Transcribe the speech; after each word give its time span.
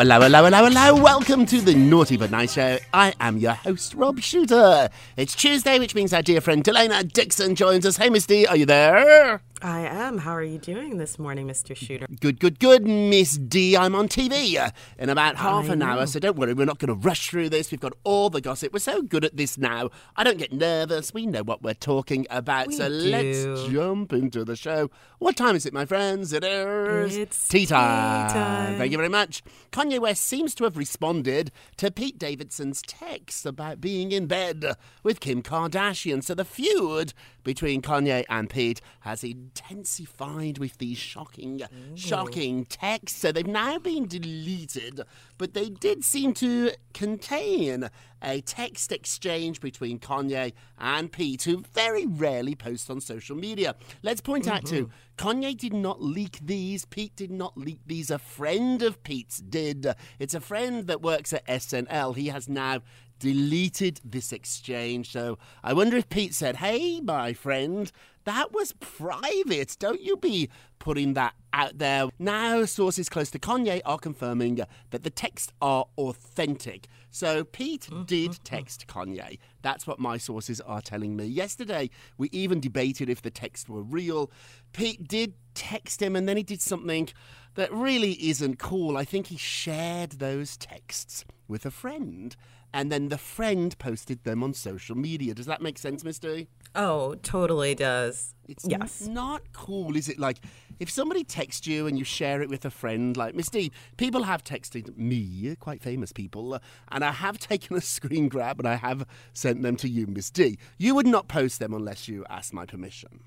Hello, 0.00 0.18
hello, 0.18 0.44
hello, 0.44 0.64
hello. 0.64 1.02
Welcome 1.02 1.44
to 1.44 1.60
the 1.60 1.74
Naughty 1.74 2.16
But 2.16 2.30
Nice 2.30 2.54
Show. 2.54 2.78
I 2.94 3.12
am 3.20 3.36
your 3.36 3.52
host, 3.52 3.92
Rob 3.92 4.18
Shuter. 4.18 4.88
It's 5.18 5.34
Tuesday, 5.34 5.78
which 5.78 5.94
means 5.94 6.14
our 6.14 6.22
dear 6.22 6.40
friend 6.40 6.64
Delana 6.64 7.06
Dixon 7.06 7.54
joins 7.54 7.84
us. 7.84 7.98
Hey, 7.98 8.08
Miss 8.08 8.24
D, 8.24 8.46
are 8.46 8.56
you 8.56 8.64
there? 8.64 9.42
I 9.62 9.80
am. 9.80 10.18
How 10.18 10.32
are 10.32 10.42
you 10.42 10.58
doing 10.58 10.96
this 10.98 11.18
morning, 11.18 11.46
Mr. 11.46 11.76
Shuter? 11.76 12.06
Good, 12.20 12.40
good, 12.40 12.58
good, 12.58 12.86
Miss 12.86 13.36
D. 13.36 13.76
I'm 13.76 13.94
on 13.94 14.08
TV 14.08 14.56
uh, 14.56 14.70
in 14.98 15.10
about 15.10 15.36
half 15.36 15.68
I 15.68 15.74
an 15.74 15.82
hour, 15.82 16.06
so 16.06 16.18
don't 16.18 16.36
worry, 16.38 16.54
we're 16.54 16.64
not 16.64 16.78
going 16.78 16.88
to 16.88 17.06
rush 17.06 17.28
through 17.30 17.50
this. 17.50 17.70
We've 17.70 17.80
got 17.80 17.92
all 18.04 18.30
the 18.30 18.40
gossip. 18.40 18.72
We're 18.72 18.78
so 18.78 19.02
good 19.02 19.24
at 19.24 19.36
this 19.36 19.58
now. 19.58 19.90
I 20.16 20.24
don't 20.24 20.38
get 20.38 20.52
nervous. 20.52 21.12
We 21.12 21.26
know 21.26 21.42
what 21.42 21.62
we're 21.62 21.74
talking 21.74 22.26
about, 22.30 22.68
We 22.68 22.74
so 22.76 22.88
let's 22.88 23.68
jump 23.70 24.12
into 24.12 24.44
the 24.44 24.56
show. 24.56 24.90
What 25.18 25.36
time 25.36 25.56
is 25.56 25.66
it, 25.66 25.74
my 25.74 25.84
friends? 25.84 26.32
It 26.32 26.44
is 26.44 27.16
It's 27.16 27.48
tea 27.48 27.60
tea 27.60 27.66
time. 27.66 28.30
time. 28.30 28.78
Thank 28.78 28.92
you 28.92 28.98
very 28.98 29.10
much. 29.10 29.42
Kanye 29.72 29.98
West 29.98 30.24
seems 30.24 30.54
to 30.54 30.64
have 30.64 30.76
responded 30.76 31.52
to 31.76 31.90
Pete 31.90 32.18
Davidson's 32.18 32.80
text 32.82 33.44
about 33.44 33.80
being 33.80 34.12
in 34.12 34.26
bed 34.26 34.64
with 35.02 35.20
Kim 35.20 35.42
Kardashian. 35.42 36.22
So 36.24 36.34
the 36.34 36.44
feud 36.44 37.12
between 37.44 37.82
Kanye 37.82 38.24
and 38.28 38.48
Pete 38.48 38.80
has 39.00 39.24
intensified 39.50 40.58
with 40.58 40.78
these 40.78 40.98
shocking, 40.98 41.62
shocking 41.96 42.64
texts. 42.64 43.20
So 43.20 43.32
they've 43.32 43.46
now 43.46 43.78
been 43.78 44.06
deleted, 44.06 45.02
but 45.38 45.54
they 45.54 45.68
did 45.68 46.04
seem 46.04 46.32
to 46.34 46.70
contain 46.94 47.90
a 48.22 48.40
text 48.42 48.92
exchange 48.92 49.60
between 49.60 49.98
Kanye 49.98 50.52
and 50.78 51.10
Pete, 51.10 51.42
who 51.42 51.64
very 51.74 52.06
rarely 52.06 52.54
post 52.54 52.90
on 52.90 53.00
social 53.00 53.36
media. 53.36 53.74
Let's 54.02 54.20
point 54.20 54.46
out 54.46 54.64
too, 54.64 54.86
mm-hmm. 54.86 55.28
Kanye 55.28 55.56
did 55.56 55.72
not 55.72 56.00
leak 56.00 56.38
these. 56.42 56.84
Pete 56.84 57.16
did 57.16 57.30
not 57.30 57.56
leak 57.56 57.80
these. 57.86 58.10
A 58.10 58.18
friend 58.18 58.82
of 58.82 59.02
Pete's 59.02 59.38
did. 59.38 59.94
It's 60.18 60.34
a 60.34 60.40
friend 60.40 60.86
that 60.86 61.02
works 61.02 61.32
at 61.32 61.46
SNL. 61.46 62.14
He 62.14 62.28
has 62.28 62.48
now 62.48 62.82
deleted 63.20 64.00
this 64.04 64.32
exchange. 64.32 65.12
So 65.12 65.38
I 65.62 65.72
wonder 65.74 65.96
if 65.96 66.08
Pete 66.08 66.34
said, 66.34 66.56
Hey, 66.56 67.00
my 67.00 67.32
friend, 67.32 67.92
that 68.24 68.52
was 68.52 68.72
private. 68.80 69.76
Don't 69.78 70.02
you 70.02 70.16
be 70.16 70.48
putting 70.78 71.14
that 71.14 71.34
out 71.52 71.78
there. 71.78 72.06
Now, 72.18 72.64
sources 72.64 73.08
close 73.08 73.30
to 73.32 73.38
Kanye 73.38 73.80
are 73.84 73.98
confirming 73.98 74.60
that 74.90 75.02
the 75.02 75.10
texts 75.10 75.52
are 75.60 75.84
authentic. 75.98 76.86
So 77.10 77.44
Pete 77.44 77.88
mm-hmm. 77.90 78.04
did 78.04 78.38
text 78.44 78.86
Kanye. 78.86 79.38
That's 79.62 79.86
what 79.86 79.98
my 79.98 80.16
sources 80.16 80.60
are 80.60 80.80
telling 80.80 81.16
me. 81.16 81.26
Yesterday, 81.26 81.90
we 82.18 82.28
even 82.32 82.60
debated 82.60 83.08
if 83.08 83.22
the 83.22 83.30
texts 83.30 83.68
were 83.68 83.82
real. 83.82 84.30
Pete 84.72 85.06
did 85.06 85.34
text 85.54 86.00
him, 86.00 86.16
and 86.16 86.28
then 86.28 86.36
he 86.36 86.42
did 86.42 86.60
something 86.60 87.08
that 87.54 87.72
really 87.72 88.12
isn't 88.28 88.58
cool. 88.58 88.96
I 88.96 89.04
think 89.04 89.26
he 89.26 89.36
shared 89.36 90.12
those 90.12 90.56
texts 90.56 91.24
with 91.48 91.66
a 91.66 91.70
friend, 91.70 92.36
and 92.72 92.90
then 92.90 93.08
the 93.08 93.18
friend 93.18 93.76
posted 93.78 94.24
them 94.24 94.42
on 94.42 94.54
social 94.54 94.96
media. 94.96 95.34
Does 95.34 95.46
that 95.46 95.62
make 95.62 95.78
sense, 95.78 96.04
Misty? 96.04 96.48
Oh, 96.74 97.16
totally 97.16 97.74
does. 97.74 98.34
It's 98.48 98.64
yes. 98.66 99.06
n- 99.06 99.14
not 99.14 99.52
cool, 99.52 99.96
is 99.96 100.08
it? 100.08 100.18
Like, 100.18 100.38
if 100.78 100.88
somebody 100.88 101.24
texts 101.24 101.66
you 101.66 101.86
and 101.86 101.98
you 101.98 102.04
share 102.04 102.42
it 102.42 102.48
with 102.48 102.64
a 102.64 102.70
friend, 102.70 103.16
like 103.16 103.34
Miss 103.34 103.48
D, 103.48 103.72
people 103.96 104.22
have 104.22 104.44
texted 104.44 104.96
me, 104.96 105.56
quite 105.58 105.82
famous 105.82 106.12
people, 106.12 106.54
uh, 106.54 106.58
and 106.90 107.04
I 107.04 107.12
have 107.12 107.38
taken 107.50 107.76
a 107.76 107.80
screen 107.80 108.28
grab 108.28 108.58
and 108.60 108.68
I 108.68 108.76
have 108.76 109.04
sent 109.32 109.62
them 109.62 109.76
to 109.76 109.88
you, 109.88 110.06
Miss 110.06 110.30
D. 110.30 110.58
You 110.78 110.94
would 110.94 111.06
not 111.06 111.28
post 111.28 111.58
them 111.58 111.74
unless 111.74 112.08
you 112.08 112.24
asked 112.30 112.52
my 112.52 112.66
permission. 112.66 113.20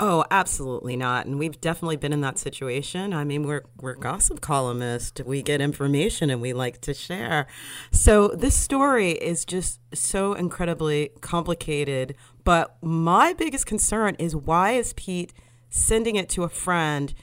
Oh, 0.00 0.24
absolutely 0.30 0.96
not. 0.96 1.26
And 1.26 1.38
we've 1.38 1.60
definitely 1.60 1.96
been 1.96 2.12
in 2.12 2.22
that 2.22 2.38
situation. 2.38 3.12
I 3.12 3.24
mean, 3.24 3.44
we're 3.44 3.62
we're 3.80 3.94
gossip 3.94 4.40
columnists. 4.40 5.20
We 5.24 5.42
get 5.42 5.60
information 5.60 6.30
and 6.30 6.40
we 6.40 6.52
like 6.52 6.80
to 6.82 6.94
share. 6.94 7.46
So 7.92 8.28
this 8.28 8.56
story 8.56 9.12
is 9.12 9.44
just 9.44 9.80
so 9.94 10.34
incredibly 10.34 11.10
complicated. 11.20 12.16
But 12.42 12.76
my 12.82 13.32
biggest 13.32 13.66
concern 13.66 14.16
is 14.18 14.34
why 14.34 14.72
is 14.72 14.92
Pete 14.94 15.32
sending 15.70 16.16
it 16.16 16.28
to 16.30 16.42
a 16.42 16.48
friend 16.48 17.14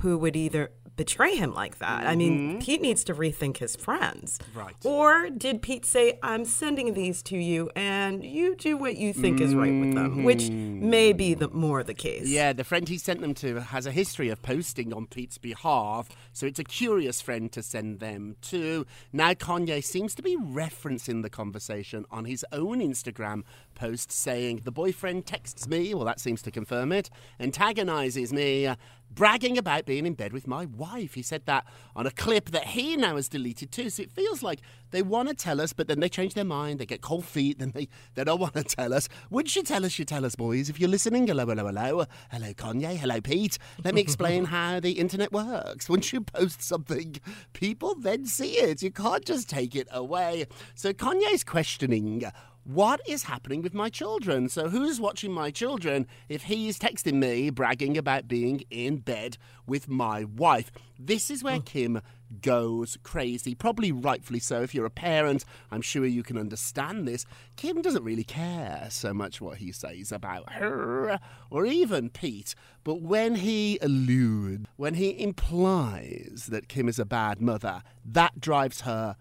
who 0.00 0.18
would 0.18 0.36
either 0.36 0.70
betray 0.98 1.36
him 1.36 1.54
like 1.54 1.78
that. 1.78 2.06
I 2.06 2.16
mean, 2.16 2.60
Pete 2.60 2.82
needs 2.82 3.04
to 3.04 3.14
rethink 3.14 3.56
his 3.56 3.76
friends. 3.76 4.38
Mm-hmm. 4.38 4.58
Right. 4.58 4.74
Or 4.84 5.30
did 5.30 5.62
Pete 5.62 5.86
say, 5.86 6.18
I'm 6.22 6.44
sending 6.44 6.92
these 6.92 7.22
to 7.22 7.38
you 7.38 7.70
and 7.74 8.22
you 8.24 8.56
do 8.56 8.76
what 8.76 8.96
you 8.96 9.12
think 9.12 9.40
is 9.40 9.54
right 9.54 9.72
with 9.72 9.94
them, 9.94 10.24
which 10.24 10.50
may 10.50 11.12
be 11.12 11.34
the 11.34 11.48
more 11.48 11.82
the 11.82 11.94
case. 11.94 12.28
Yeah, 12.28 12.52
the 12.52 12.64
friend 12.64 12.88
he 12.88 12.98
sent 12.98 13.20
them 13.20 13.32
to 13.34 13.60
has 13.60 13.86
a 13.86 13.92
history 13.92 14.28
of 14.28 14.42
posting 14.42 14.92
on 14.92 15.06
Pete's 15.06 15.38
behalf, 15.38 16.08
so 16.32 16.46
it's 16.46 16.58
a 16.58 16.64
curious 16.64 17.20
friend 17.20 17.50
to 17.52 17.62
send 17.62 18.00
them 18.00 18.34
to. 18.42 18.84
Now, 19.12 19.32
Kanye 19.34 19.82
seems 19.84 20.16
to 20.16 20.22
be 20.22 20.36
referencing 20.36 21.22
the 21.22 21.30
conversation 21.30 22.04
on 22.10 22.24
his 22.24 22.44
own 22.50 22.80
Instagram 22.80 23.44
post, 23.76 24.10
saying, 24.10 24.62
The 24.64 24.72
boyfriend 24.72 25.26
texts 25.26 25.68
me, 25.68 25.94
well, 25.94 26.04
that 26.04 26.18
seems 26.18 26.42
to 26.42 26.50
confirm 26.50 26.90
it, 26.90 27.08
antagonizes 27.38 28.32
me, 28.32 28.68
bragging 29.10 29.58
about 29.58 29.86
being 29.86 30.06
in 30.06 30.14
bed 30.14 30.32
with 30.32 30.46
my 30.46 30.66
wife. 30.66 31.14
He 31.14 31.22
said 31.22 31.46
that 31.46 31.66
on 31.96 32.06
a 32.06 32.10
clip 32.10 32.50
that 32.50 32.68
he 32.68 32.96
now 32.96 33.16
has 33.16 33.28
deleted 33.28 33.72
too, 33.72 33.90
so 33.90 34.02
it 34.02 34.10
feels 34.10 34.42
like 34.42 34.60
they 34.90 35.02
want 35.02 35.28
to 35.28 35.34
tell 35.34 35.60
us, 35.60 35.72
but 35.72 35.88
then 35.88 36.00
they 36.00 36.08
change 36.08 36.34
their 36.34 36.44
mind, 36.44 36.78
they 36.78 36.86
get 36.86 37.00
cold 37.00 37.24
feet, 37.24 37.58
then 37.58 37.72
they, 37.72 37.88
they 38.14 38.24
don't 38.24 38.40
want 38.40 38.54
to 38.54 38.62
tell 38.62 38.94
us. 38.94 39.08
Once 39.30 39.54
you 39.56 39.62
tell 39.62 39.84
us, 39.84 39.98
you 39.98 40.04
tell 40.04 40.24
us, 40.24 40.34
boys. 40.34 40.68
If 40.68 40.80
you're 40.80 40.88
listening, 40.88 41.26
hello, 41.26 41.46
hello, 41.46 41.66
hello. 41.66 42.04
Hello, 42.30 42.52
Kanye. 42.54 42.96
Hello, 42.96 43.20
Pete. 43.20 43.58
Let 43.84 43.94
me 43.94 44.00
explain 44.00 44.44
how 44.46 44.80
the 44.80 44.92
internet 44.92 45.32
works. 45.32 45.88
Once 45.88 46.12
you 46.12 46.20
post 46.22 46.62
something, 46.62 47.16
people 47.52 47.94
then 47.94 48.26
see 48.26 48.52
it. 48.52 48.82
You 48.82 48.90
can't 48.90 49.24
just 49.24 49.48
take 49.48 49.74
it 49.74 49.88
away. 49.90 50.46
So 50.74 50.92
Kanye's 50.92 51.44
questioning 51.44 52.24
what 52.68 53.00
is 53.08 53.22
happening 53.22 53.62
with 53.62 53.72
my 53.72 53.88
children? 53.88 54.46
So, 54.50 54.68
who's 54.68 55.00
watching 55.00 55.32
my 55.32 55.50
children 55.50 56.06
if 56.28 56.42
he's 56.42 56.78
texting 56.78 57.14
me 57.14 57.48
bragging 57.48 57.96
about 57.96 58.28
being 58.28 58.62
in 58.70 58.98
bed 58.98 59.38
with 59.66 59.88
my 59.88 60.24
wife? 60.24 60.70
This 60.98 61.30
is 61.30 61.42
where 61.42 61.56
oh. 61.56 61.62
Kim 61.62 62.02
goes 62.42 62.98
crazy. 63.02 63.54
Probably 63.54 63.90
rightfully 63.90 64.40
so. 64.40 64.60
If 64.60 64.74
you're 64.74 64.84
a 64.84 64.90
parent, 64.90 65.46
I'm 65.70 65.80
sure 65.80 66.04
you 66.04 66.22
can 66.22 66.36
understand 66.36 67.08
this. 67.08 67.24
Kim 67.56 67.80
doesn't 67.80 68.04
really 68.04 68.22
care 68.22 68.88
so 68.90 69.14
much 69.14 69.40
what 69.40 69.56
he 69.56 69.72
says 69.72 70.12
about 70.12 70.52
her 70.52 71.18
or 71.50 71.64
even 71.64 72.10
Pete. 72.10 72.54
But 72.84 73.00
when 73.00 73.36
he 73.36 73.78
alludes, 73.80 74.66
when 74.76 74.92
he 74.92 75.18
implies 75.18 76.48
that 76.50 76.68
Kim 76.68 76.86
is 76.86 76.98
a 76.98 77.06
bad 77.06 77.40
mother, 77.40 77.82
that 78.04 78.42
drives 78.42 78.82
her 78.82 79.16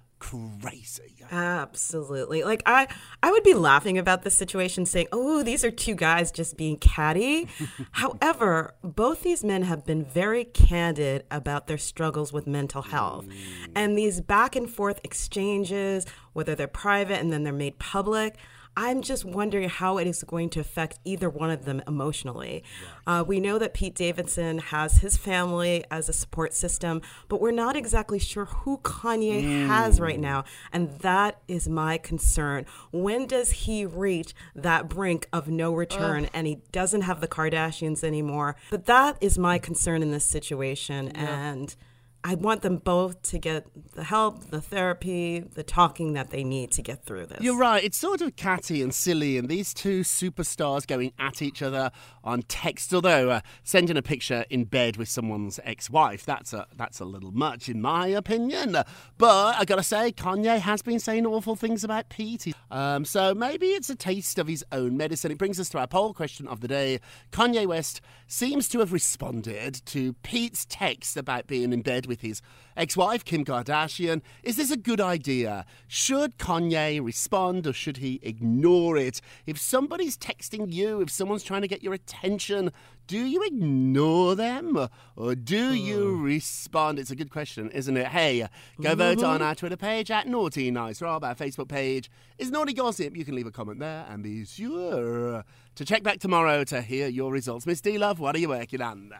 crazy. 0.61 1.17
Absolutely. 1.31 2.43
Like 2.43 2.63
I 2.65 2.87
I 3.21 3.31
would 3.31 3.43
be 3.43 3.53
laughing 3.53 3.97
about 3.97 4.23
this 4.23 4.35
situation 4.35 4.85
saying, 4.85 5.07
"Oh, 5.11 5.43
these 5.43 5.63
are 5.63 5.71
two 5.71 5.95
guys 5.95 6.31
just 6.31 6.57
being 6.57 6.77
catty." 6.77 7.47
However, 7.91 8.75
both 8.81 9.23
these 9.23 9.43
men 9.43 9.63
have 9.63 9.85
been 9.85 10.05
very 10.05 10.45
candid 10.45 11.25
about 11.31 11.67
their 11.67 11.77
struggles 11.77 12.31
with 12.31 12.47
mental 12.47 12.81
health. 12.81 13.27
Mm. 13.27 13.71
And 13.75 13.97
these 13.97 14.21
back 14.21 14.55
and 14.55 14.69
forth 14.69 14.99
exchanges, 15.03 16.05
whether 16.33 16.55
they're 16.55 16.67
private 16.67 17.19
and 17.19 17.31
then 17.31 17.43
they're 17.43 17.53
made 17.53 17.79
public, 17.79 18.37
I'm 18.77 19.01
just 19.01 19.25
wondering 19.25 19.69
how 19.69 19.97
it 19.97 20.05
is 20.05 20.23
going 20.23 20.51
to 20.51 20.59
affect 20.59 20.99
either 21.03 21.31
one 21.31 21.49
of 21.49 21.65
them 21.65 21.81
emotionally. 21.87 22.63
Uh, 23.07 23.23
we 23.25 23.39
know 23.39 23.57
that 23.57 23.73
Pete 23.73 23.95
Davidson 23.95 24.59
has 24.59 24.99
his 24.99 25.17
family 25.17 25.83
as 25.89 26.07
a 26.09 26.13
support 26.13 26.53
system, 26.53 27.01
but 27.27 27.41
we're 27.41 27.49
not 27.49 27.75
exactly 27.75 28.19
sure 28.19 28.45
who 28.45 28.77
Kanye 28.83 29.65
has 29.65 29.99
right 29.99 30.19
now. 30.19 30.43
And 30.71 30.99
that 30.99 31.41
is 31.47 31.67
my 31.67 31.97
concern. 31.97 32.67
When 32.91 33.25
does 33.25 33.49
he 33.49 33.83
reach 33.83 34.35
that 34.53 34.87
brink 34.87 35.27
of 35.33 35.47
no 35.47 35.73
return 35.73 36.29
and 36.31 36.45
he 36.45 36.61
doesn't 36.71 37.01
have 37.01 37.19
the 37.19 37.27
Kardashians 37.27 38.03
anymore? 38.03 38.57
But 38.69 38.85
that 38.85 39.17
is 39.19 39.39
my 39.39 39.57
concern 39.57 40.03
in 40.03 40.11
this 40.11 40.25
situation. 40.25 41.07
And 41.09 41.75
I 42.27 42.35
want 42.35 42.61
them 42.61 42.75
both 42.75 43.21
to 43.29 43.37
get 43.37 43.67
the 43.95 44.03
help, 44.03 44.49
the 44.49 44.59
therapy, 44.59 45.39
the 45.39 45.63
talking 45.63 46.11
that 46.15 46.29
they 46.29 46.43
need 46.43 46.71
to 46.71 46.81
get 46.81 47.05
through 47.05 47.27
this. 47.27 47.39
You're 47.39 47.57
right. 47.57 47.81
It's 47.81 47.97
sort 47.97 48.19
of 48.19 48.35
catty 48.35 48.81
and 48.81 48.93
silly, 48.93 49.37
and 49.37 49.47
these 49.47 49.73
two 49.73 50.01
superstars 50.01 50.85
going 50.85 51.13
at 51.17 51.41
each 51.41 51.61
other 51.61 51.89
on 52.25 52.41
text. 52.41 52.93
Although 52.93 53.29
uh, 53.29 53.39
sending 53.63 53.95
a 53.95 54.01
picture 54.01 54.43
in 54.49 54.65
bed 54.65 54.97
with 54.97 55.07
someone's 55.07 55.57
ex-wife, 55.63 56.25
that's 56.25 56.51
a 56.51 56.67
that's 56.75 56.99
a 56.99 57.05
little 57.05 57.31
much, 57.31 57.69
in 57.69 57.79
my 57.79 58.07
opinion. 58.07 58.73
But 59.17 59.55
I 59.55 59.63
gotta 59.63 59.81
say, 59.81 60.11
Kanye 60.11 60.59
has 60.59 60.81
been 60.81 60.99
saying 60.99 61.25
awful 61.25 61.55
things 61.55 61.85
about 61.85 62.09
Pete. 62.09 62.53
Um, 62.69 63.05
so 63.05 63.33
maybe 63.33 63.67
it's 63.67 63.89
a 63.89 63.95
taste 63.95 64.37
of 64.37 64.49
his 64.49 64.65
own 64.73 64.97
medicine. 64.97 65.31
It 65.31 65.37
brings 65.37 65.61
us 65.61 65.69
to 65.69 65.77
our 65.77 65.87
poll 65.87 66.13
question 66.13 66.45
of 66.49 66.59
the 66.59 66.67
day. 66.67 66.99
Kanye 67.31 67.65
West 67.67 68.01
seems 68.27 68.67
to 68.67 68.79
have 68.79 68.91
responded 68.91 69.81
to 69.85 70.11
Pete's 70.23 70.65
text 70.65 71.15
about 71.15 71.47
being 71.47 71.71
in 71.71 71.81
bed 71.81 72.05
with 72.05 72.16
his 72.21 72.41
ex-wife 72.75 73.25
Kim 73.25 73.45
Kardashian. 73.45 74.21
Is 74.43 74.57
this 74.57 74.71
a 74.71 74.77
good 74.77 75.01
idea? 75.01 75.65
Should 75.87 76.37
Kanye 76.37 77.03
respond 77.03 77.67
or 77.67 77.73
should 77.73 77.97
he 77.97 78.19
ignore 78.21 78.97
it? 78.97 79.21
If 79.45 79.57
somebody's 79.57 80.17
texting 80.17 80.71
you, 80.71 81.01
if 81.01 81.09
someone's 81.09 81.43
trying 81.43 81.61
to 81.61 81.67
get 81.67 81.83
your 81.83 81.93
attention, 81.93 82.71
do 83.07 83.17
you 83.17 83.41
ignore 83.43 84.35
them 84.35 84.89
or 85.15 85.33
do 85.33 85.73
you 85.73 86.17
hmm. 86.17 86.23
respond? 86.23 86.99
It's 86.99 87.11
a 87.11 87.15
good 87.15 87.31
question, 87.31 87.71
isn't 87.71 87.95
it? 87.95 88.07
Hey, 88.07 88.47
go 88.81 88.95
vote 88.95 89.23
on 89.23 89.41
our 89.41 89.51
mm-hmm. 89.51 89.59
Twitter 89.59 89.77
page 89.77 90.11
at 90.11 90.27
Naughty 90.27 90.69
Nice 90.71 91.01
Rob. 91.01 91.23
Our 91.23 91.35
Facebook 91.35 91.69
page 91.69 92.11
is 92.37 92.51
Naughty 92.51 92.73
Gossip. 92.73 93.15
You 93.15 93.23
can 93.23 93.35
leave 93.35 93.47
a 93.47 93.51
comment 93.51 93.79
there 93.79 94.05
and 94.09 94.21
be 94.21 94.45
sure 94.45 95.45
to 95.75 95.85
check 95.85 96.03
back 96.03 96.19
tomorrow 96.19 96.63
to 96.65 96.81
hear 96.81 97.07
your 97.07 97.31
results. 97.31 97.65
Miss 97.65 97.79
D 97.79 97.97
Love, 97.97 98.19
what 98.19 98.35
are 98.35 98.39
you 98.39 98.49
working 98.49 98.81
on? 98.81 99.13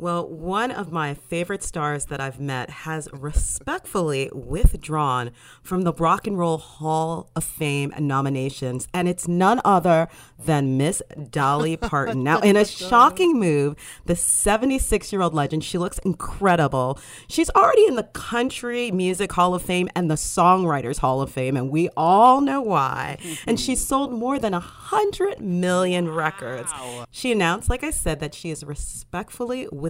Well, 0.00 0.28
one 0.28 0.70
of 0.70 0.92
my 0.92 1.14
favorite 1.14 1.64
stars 1.64 2.04
that 2.04 2.20
I've 2.20 2.38
met 2.38 2.70
has 2.70 3.08
respectfully 3.12 4.30
withdrawn 4.32 5.32
from 5.60 5.82
the 5.82 5.92
Rock 5.92 6.28
and 6.28 6.38
Roll 6.38 6.58
Hall 6.58 7.32
of 7.34 7.42
Fame 7.42 7.92
nominations, 7.98 8.86
and 8.94 9.08
it's 9.08 9.26
none 9.26 9.60
other 9.64 10.06
than 10.38 10.76
Miss 10.76 11.02
Dolly 11.30 11.76
Parton. 11.90 12.22
Now, 12.22 12.38
oh 12.38 12.42
in 12.46 12.54
a 12.54 12.64
shocking 12.64 13.40
move, 13.40 13.74
the 14.04 14.14
76 14.14 15.12
year 15.12 15.20
old 15.20 15.34
legend, 15.34 15.64
she 15.64 15.78
looks 15.78 15.98
incredible. 15.98 17.00
She's 17.26 17.50
already 17.50 17.84
in 17.86 17.96
the 17.96 18.04
Country 18.04 18.92
Music 18.92 19.32
Hall 19.32 19.52
of 19.52 19.62
Fame 19.62 19.88
and 19.96 20.08
the 20.08 20.14
Songwriters 20.14 20.98
Hall 20.98 21.20
of 21.22 21.32
Fame, 21.32 21.56
and 21.56 21.70
we 21.70 21.88
all 21.96 22.40
know 22.40 22.60
why. 22.60 23.18
And 23.48 23.58
she's 23.58 23.84
sold 23.88 24.12
more 24.12 24.38
than 24.38 24.52
100 24.52 25.40
million 25.40 26.08
records. 26.08 26.70
She 27.10 27.32
announced, 27.32 27.68
like 27.68 27.82
I 27.82 27.90
said, 27.90 28.20
that 28.20 28.32
she 28.32 28.50
is 28.50 28.62
respectfully 28.62 29.66
withdrawing. 29.72 29.87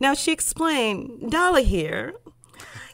Now, 0.00 0.14
she 0.14 0.32
explained, 0.32 1.30
Dolly 1.30 1.64
here. 1.64 2.14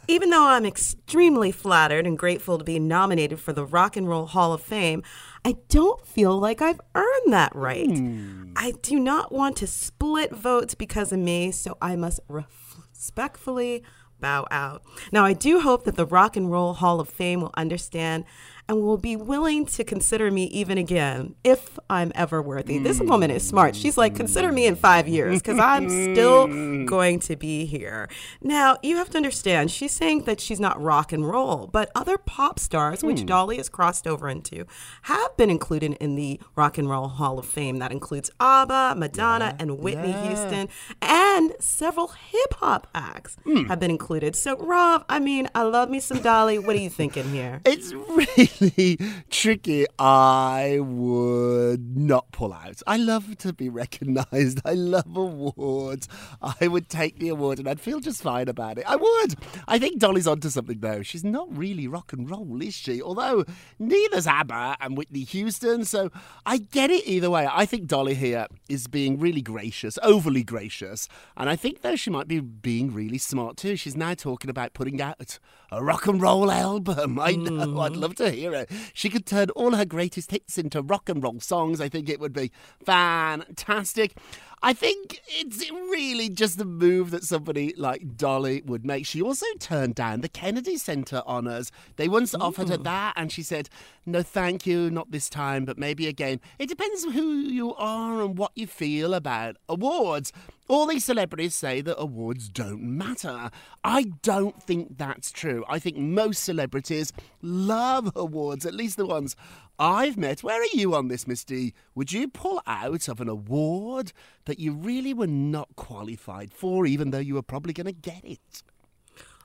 Even 0.09 0.31
though 0.31 0.47
I'm 0.47 0.65
extremely 0.65 1.51
flattered 1.51 2.07
and 2.07 2.17
grateful 2.17 2.59
to 2.59 2.65
be 2.65 2.79
nominated 2.79 3.41
for 3.41 3.53
the 3.53 3.65
Rock 3.65 3.97
and 3.97 4.09
Roll 4.09 4.27
Hall 4.27 4.53
of 4.53 4.63
Fame, 4.63 5.03
I 5.45 5.57
don't 5.69 6.07
feel 6.07 6.39
like 6.39 6.63
I've 6.63 6.81
earned 6.95 7.33
that 7.33 7.55
right. 7.57 7.91
Hmm. 7.91 8.53
I 8.55 8.75
do 8.83 9.01
not 9.01 9.33
want 9.33 9.57
to 9.57 9.67
split 9.67 10.33
votes 10.33 10.75
because 10.75 11.13
of 11.13 11.19
me, 11.19 11.51
so 11.51 11.77
I 11.83 11.97
must 11.97 12.21
respectfully 12.29 13.83
bow 14.21 14.47
out. 14.51 14.83
Now, 15.13 15.25
I 15.25 15.33
do 15.33 15.61
hope 15.61 15.85
that 15.85 15.97
the 15.97 16.07
Rock 16.07 16.37
and 16.37 16.51
Roll 16.51 16.75
Hall 16.75 17.01
of 17.01 17.09
Fame 17.09 17.41
will 17.41 17.55
understand 17.57 18.25
and 18.69 18.83
will 18.83 18.99
be 18.99 19.17
willing 19.17 19.65
to 19.67 19.85
consider 19.85 20.31
me 20.31 20.45
even 20.45 20.79
again 20.79 21.35
if 21.45 21.79
I'm 21.89 22.11
ever 22.15 22.43
worthy. 22.43 22.79
This 22.79 23.01
woman 23.01 23.31
is 23.31 23.47
smart. 23.47 23.77
She's 23.77 23.97
like, 23.97 24.17
consider 24.17 24.51
me 24.51 24.67
in 24.67 24.75
five 24.75 25.07
years 25.07 25.41
because 25.41 25.59
I'm 25.59 25.89
still 25.89 26.47
going 26.87 27.21
to 27.21 27.37
be 27.37 27.65
here. 27.65 28.09
Now, 28.43 28.79
you 28.83 28.97
have 28.97 29.11
to 29.11 29.17
understand, 29.17 29.71
she's 29.71 29.93
saying 29.93 30.23
that 30.25 30.41
she's 30.41 30.59
not 30.59 30.81
rock 30.83 31.13
and 31.13 31.29
roll, 31.29 31.69
but 31.69 31.91
other 31.95 32.19
pop 32.19 32.59
stars, 32.59 33.03
which 33.05 33.21
hmm. 33.21 33.27
Dolly 33.27 33.57
has 33.59 33.69
crossed 33.69 34.07
over 34.07 34.29
into, 34.29 34.67
have 35.03 35.37
been 35.37 35.51
included 35.51 35.95
in 36.01 36.17
the 36.17 36.41
Rock 36.57 36.79
and 36.79 36.91
Roll 36.91 37.09
Hall 37.09 37.39
of 37.39 37.47
Fame. 37.47 37.79
That 37.79 37.93
includes 37.93 38.31
ABBA, 38.41 38.95
Madonna, 38.97 39.57
and 39.59 39.79
Whitney 39.79 40.13
Houston, 40.13 40.69
and 41.01 41.53
several 41.61 42.09
hip 42.09 42.55
hop 42.55 42.89
acts 42.95 43.37
hmm. 43.45 43.65
have 43.65 43.79
been 43.79 43.91
included. 43.91 44.35
So, 44.35 44.57
Rob, 44.57 45.05
I 45.09 45.21
mean, 45.21 45.49
I 45.55 45.63
love 45.63 45.89
me 45.89 46.01
some 46.01 46.21
Dolly. 46.21 46.59
What 46.59 46.75
are 46.75 46.81
you 46.81 46.91
thinking 46.91 47.31
here? 47.31 47.61
It's 47.65 47.93
really 48.09 48.49
tricky. 49.31 49.87
I 49.99 50.79
would 50.81 51.97
not 51.97 52.33
pull 52.33 52.53
out. 52.53 52.83
I 52.87 52.97
love 52.97 53.37
to 53.39 53.53
be 53.53 53.69
recognised. 53.69 54.61
I 54.65 54.73
love 54.75 55.17
awards. 55.17 56.09
I 56.41 56.69
would 56.69 56.89
take 56.89 57.19
the 57.19 57.29
award 57.29 57.59
and 57.59 57.69
I'd 57.69 57.81
feel 57.81 58.01
just 58.01 58.23
fine 58.23 58.49
about 58.49 58.79
it. 58.79 58.85
I 58.87 58.97
would. 58.97 59.35
I 59.69 59.79
think 59.79 59.99
Dolly's 59.99 60.27
onto 60.27 60.49
something 60.49 60.81
though. 60.81 61.03
She's 61.03 61.25
not 61.25 61.55
really 61.57 61.87
rock 61.87 62.13
and 62.13 62.31
roll, 62.31 62.63
is 62.63 62.75
she? 62.75 63.03
Although 63.03 63.45
neither's 63.79 64.27
ABBA 64.27 64.77
and 64.81 64.97
Whitney 64.97 65.25
Houston, 65.25 65.85
so 65.85 66.11
I 66.45 66.59
get 66.59 66.91
it 66.91 67.07
either 67.07 67.31
way. 67.31 67.49
I 67.51 67.67
think 67.67 67.87
Dolly 67.87 68.15
here 68.15 68.47
is 68.69 68.87
being 68.87 69.19
really 69.19 69.43
gracious, 69.43 69.99
overly 70.03 70.43
gracious, 70.43 71.09
and 71.37 71.49
I 71.49 71.57
think 71.57 71.83
though 71.83 71.97
she 71.97 72.11
might 72.11 72.29
be 72.29 72.41
being 72.41 72.93
really 72.93 73.19
smart 73.19 73.57
too. 73.57 73.77
She's 73.77 73.97
now 73.97 74.15
talking 74.15 74.51
about 74.51 74.75
putting 74.75 75.01
out 75.01 75.39
a 75.71 75.83
rock 75.83 76.07
and 76.07 76.21
roll 76.21 76.51
album. 76.51 77.19
I 77.19 77.33
know. 77.33 77.81
I'd 77.81 77.93
hmm. 77.95 78.01
love 78.01 78.15
to 78.17 78.31
hear 78.31 78.55
it. 78.55 78.71
She 78.93 79.09
could 79.09 79.27
turn 79.27 79.51
all 79.51 79.75
her 79.75 79.85
greatest 79.85 80.31
hits 80.31 80.59
into 80.59 80.83
rock 80.83 81.09
and 81.09 81.23
roll 81.23 81.41
songs. 81.41 81.81
I 81.81 81.89
think 81.89 82.09
it 82.09 82.21
would 82.21 82.33
be 82.33 82.53
fantastic. 82.85 84.17
I 84.63 84.73
think 84.73 85.21
it's 85.29 85.71
really 85.71 86.29
just 86.29 86.61
a 86.61 86.65
move 86.65 87.11
that 87.11 87.25
somebody 87.25 87.75
like 87.77 88.17
Dolly 88.17 88.63
would 88.65 88.87
make. 88.87 89.07
She 89.07 89.21
also 89.21 89.47
turned 89.61 89.95
down 89.95 90.23
the 90.23 90.29
Kennedy 90.29 90.79
Center 90.79 91.23
honors. 91.27 91.71
They 91.97 92.09
once 92.09 92.35
offered 92.35 92.71
her 92.71 92.79
that, 92.79 93.13
and 93.17 93.31
she 93.31 93.43
said, 93.43 93.69
No, 94.07 94.23
thank 94.23 94.67
you, 94.67 94.91
not 94.91 95.11
this 95.11 95.29
time, 95.29 95.67
but 95.67 95.79
maybe 95.79 96.07
again. 96.09 96.41
It 96.59 96.69
depends 96.69 97.05
on 97.05 97.13
who 97.13 97.33
you 97.33 97.75
are 97.75 98.23
and 98.23 98.39
what 98.39 98.53
you 98.55 98.67
feel 98.67 99.15
about 99.15 99.57
awards. 99.69 100.33
All 100.69 100.87
these 100.87 101.05
celebrities 101.05 101.55
say 101.55 101.81
that 101.83 102.01
awards 102.01 102.49
don't 102.49 102.83
matter. 102.83 103.51
I 103.85 104.05
don't 104.23 104.61
think 104.61 104.99
that's 104.99 105.31
true. 105.31 105.65
I 105.69 105.79
think 105.79 105.97
most 105.97 106.43
celebrities 106.43 107.13
love 107.41 108.11
awards, 108.17 108.67
at 108.67 108.75
least 108.75 108.97
the 108.97 109.07
ones 109.07 109.37
I've 109.79 110.17
met. 110.17 110.43
Where 110.43 110.61
are 110.61 110.73
you 110.73 110.95
on 110.95 111.09
this, 111.09 111.27
Miss 111.27 111.45
D? 111.45 111.75
Would 111.95 112.13
you 112.13 112.29
pull 112.29 112.63
out 112.67 113.09
of 113.09 113.21
an 113.21 113.29
award 113.29 114.13
that 114.47 114.59
you 114.59 114.73
really 114.73 115.13
were 115.13 115.27
not 115.27 115.69
qualified 115.77 116.53
for, 116.53 116.87
even 116.87 117.11
though 117.11 117.19
you 117.19 117.35
were 117.35 117.43
probably 117.43 117.73
going 117.73 117.87
to 117.87 117.93
get 117.93 118.25
it? 118.25 118.63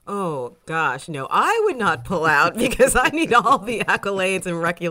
Oh 0.08 0.58
gosh, 0.66 1.08
no, 1.08 1.28
I 1.30 1.62
would 1.66 1.78
not 1.78 2.04
pull 2.04 2.26
out 2.26 2.58
because 2.58 2.96
I 2.96 3.10
need 3.10 3.34
all 3.34 3.60
the 3.60 3.82
accolades 3.82 4.48
and 4.48 4.60
rec- 4.60 4.82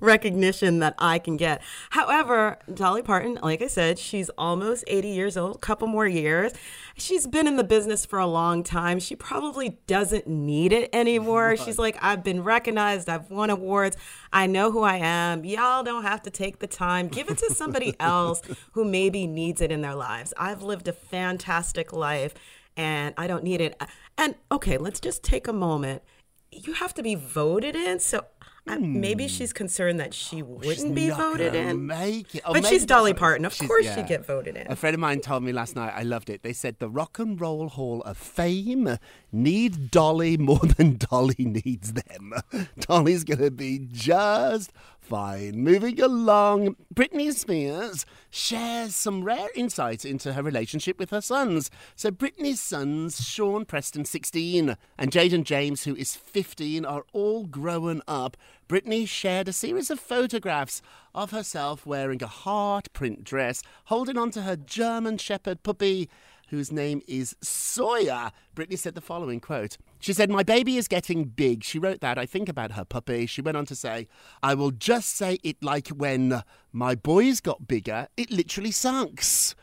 recognition 0.00 0.78
that 0.78 0.94
I 0.98 1.18
can 1.18 1.36
get. 1.36 1.60
However, 1.90 2.58
Dolly 2.72 3.02
Parton, 3.02 3.38
like 3.42 3.60
I 3.60 3.66
said, 3.66 3.98
she's 3.98 4.30
almost 4.30 4.82
80 4.86 5.08
years 5.08 5.36
old, 5.36 5.56
a 5.56 5.58
couple 5.58 5.86
more 5.86 6.06
years. 6.06 6.52
She's 6.96 7.26
been 7.26 7.46
in 7.46 7.56
the 7.56 7.64
business 7.64 8.06
for 8.06 8.18
a 8.18 8.26
long 8.26 8.62
time. 8.62 9.00
She 9.00 9.14
probably 9.14 9.78
doesn't 9.86 10.26
need 10.26 10.72
it 10.72 10.88
anymore. 10.94 11.48
Right. 11.48 11.60
She's 11.60 11.78
like, 11.78 11.98
I've 12.00 12.24
been 12.24 12.42
recognized, 12.42 13.10
I've 13.10 13.30
won 13.30 13.50
awards, 13.50 13.98
I 14.32 14.46
know 14.46 14.70
who 14.70 14.82
I 14.82 14.96
am. 14.96 15.44
Y'all 15.44 15.82
don't 15.82 16.04
have 16.04 16.22
to 16.22 16.30
take 16.30 16.60
the 16.60 16.66
time. 16.66 17.08
Give 17.08 17.28
it 17.28 17.36
to 17.38 17.52
somebody 17.52 17.94
else 18.00 18.40
who 18.72 18.84
maybe 18.84 19.26
needs 19.26 19.60
it 19.60 19.70
in 19.70 19.82
their 19.82 19.94
lives. 19.94 20.32
I've 20.38 20.62
lived 20.62 20.88
a 20.88 20.92
fantastic 20.92 21.92
life 21.92 22.34
and 22.76 23.14
I 23.16 23.26
don't 23.26 23.44
need 23.44 23.60
it. 23.60 23.80
And 24.16 24.34
okay, 24.50 24.78
let's 24.78 25.00
just 25.00 25.22
take 25.22 25.48
a 25.48 25.52
moment. 25.52 26.02
You 26.50 26.74
have 26.74 26.94
to 26.94 27.02
be 27.02 27.14
voted 27.14 27.74
in. 27.74 27.98
So 27.98 28.24
Hmm. 28.66 28.98
Maybe 28.98 29.28
she's 29.28 29.52
concerned 29.52 30.00
that 30.00 30.14
she 30.14 30.40
wouldn't 30.40 30.76
she's 30.76 30.84
be 30.84 31.10
voted 31.10 31.54
in. 31.54 31.86
Make 31.86 32.34
it. 32.34 32.42
but 32.50 32.64
she's 32.64 32.86
Dolly 32.86 33.12
Parton. 33.12 33.44
Of 33.44 33.58
course 33.58 33.84
yeah. 33.84 33.96
she'd 33.96 34.06
get 34.06 34.24
voted 34.24 34.56
in. 34.56 34.70
A 34.70 34.76
friend 34.76 34.94
of 34.94 35.00
mine 35.00 35.20
told 35.20 35.42
me 35.42 35.52
last 35.52 35.76
night, 35.76 35.92
I 35.94 36.02
loved 36.02 36.30
it. 36.30 36.42
They 36.42 36.54
said 36.54 36.78
the 36.78 36.88
Rock 36.88 37.18
and 37.18 37.38
Roll 37.38 37.68
Hall 37.68 38.00
of 38.02 38.16
Fame 38.16 38.96
need 39.30 39.90
Dolly 39.90 40.38
more 40.38 40.60
than 40.78 40.96
Dolly 40.96 41.36
needs 41.38 41.92
them. 41.92 42.32
Dolly's 42.80 43.24
going 43.24 43.40
to 43.40 43.50
be 43.50 43.86
just 43.92 44.72
fine. 45.04 45.62
Moving 45.62 46.00
along, 46.00 46.76
Britney 46.92 47.32
Spears 47.32 48.06
shares 48.30 48.96
some 48.96 49.22
rare 49.22 49.48
insight 49.54 50.04
into 50.04 50.32
her 50.32 50.42
relationship 50.42 50.98
with 50.98 51.10
her 51.10 51.20
sons. 51.20 51.70
So 51.94 52.10
Britney's 52.10 52.60
sons, 52.60 53.24
Sean 53.24 53.64
Preston, 53.64 54.04
16, 54.04 54.76
and 54.98 55.10
Jayden 55.10 55.44
James, 55.44 55.84
who 55.84 55.94
is 55.94 56.16
15, 56.16 56.84
are 56.84 57.04
all 57.12 57.44
grown 57.44 58.02
up 58.08 58.36
Britney 58.66 59.06
shared 59.06 59.46
a 59.46 59.52
series 59.52 59.90
of 59.90 60.00
photographs 60.00 60.80
of 61.14 61.32
herself 61.32 61.84
wearing 61.84 62.22
a 62.22 62.26
heart 62.26 62.90
print 62.94 63.22
dress, 63.22 63.62
holding 63.84 64.16
onto 64.16 64.40
her 64.40 64.56
German 64.56 65.18
Shepherd 65.18 65.62
puppy, 65.62 66.08
whose 66.48 66.72
name 66.72 67.02
is 67.06 67.36
Sawyer. 67.42 68.32
Britney 68.56 68.78
said 68.78 68.94
the 68.94 69.02
following 69.02 69.38
quote. 69.38 69.76
She 70.04 70.12
said, 70.12 70.28
My 70.28 70.42
baby 70.42 70.76
is 70.76 70.86
getting 70.86 71.24
big. 71.24 71.64
She 71.64 71.78
wrote 71.78 72.02
that. 72.02 72.18
I 72.18 72.26
think 72.26 72.46
about 72.46 72.72
her 72.72 72.84
puppy. 72.84 73.24
She 73.24 73.40
went 73.40 73.56
on 73.56 73.64
to 73.64 73.74
say, 73.74 74.06
I 74.42 74.52
will 74.52 74.70
just 74.70 75.16
say 75.16 75.38
it 75.42 75.62
like 75.62 75.88
when 75.88 76.42
my 76.74 76.94
boys 76.94 77.40
got 77.40 77.66
bigger, 77.66 78.08
it 78.14 78.30
literally 78.30 78.70
sucks. 78.70 79.54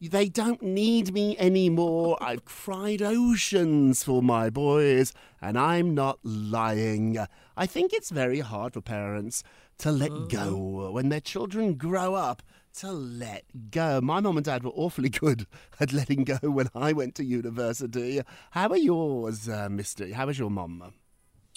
They 0.00 0.28
don't 0.28 0.62
need 0.62 1.12
me 1.12 1.36
anymore. 1.36 2.16
I've 2.22 2.44
cried 2.44 3.02
oceans 3.02 4.04
for 4.04 4.22
my 4.22 4.50
boys, 4.50 5.12
and 5.42 5.58
I'm 5.58 5.94
not 5.94 6.20
lying. 6.22 7.18
I 7.56 7.66
think 7.66 7.92
it's 7.92 8.10
very 8.10 8.38
hard 8.38 8.74
for 8.74 8.80
parents 8.80 9.42
to 9.78 9.90
let 9.90 10.28
go 10.28 10.84
oh. 10.86 10.92
when 10.92 11.08
their 11.08 11.20
children 11.20 11.74
grow 11.74 12.14
up. 12.14 12.44
To 12.78 12.92
let 12.92 13.72
go. 13.72 14.00
My 14.00 14.20
mum 14.20 14.36
and 14.36 14.44
dad 14.44 14.62
were 14.62 14.70
awfully 14.70 15.08
good 15.08 15.48
at 15.80 15.92
letting 15.92 16.22
go 16.22 16.38
when 16.42 16.68
I 16.76 16.92
went 16.92 17.16
to 17.16 17.24
university. 17.24 18.20
How 18.52 18.68
are 18.68 18.76
yours, 18.76 19.48
uh? 19.48 19.68
How 20.14 20.28
is 20.28 20.38
your 20.38 20.48
mum? 20.48 20.92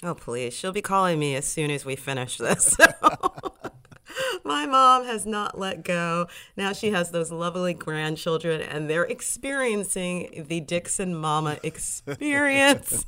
Oh, 0.02 0.16
please. 0.16 0.52
She'll 0.52 0.72
be 0.72 0.82
calling 0.82 1.20
me 1.20 1.36
as 1.36 1.44
soon 1.44 1.70
as 1.70 1.84
we 1.84 1.94
finish 1.94 2.38
this. 2.38 2.76
My 4.44 4.66
mom 4.66 5.04
has 5.04 5.24
not 5.24 5.56
let 5.56 5.84
go. 5.84 6.26
Now 6.56 6.72
she 6.72 6.90
has 6.90 7.12
those 7.12 7.30
lovely 7.30 7.72
grandchildren, 7.72 8.60
and 8.60 8.90
they're 8.90 9.04
experiencing 9.04 10.46
the 10.48 10.58
Dixon 10.58 11.14
Mama 11.14 11.58
experience. 11.62 13.06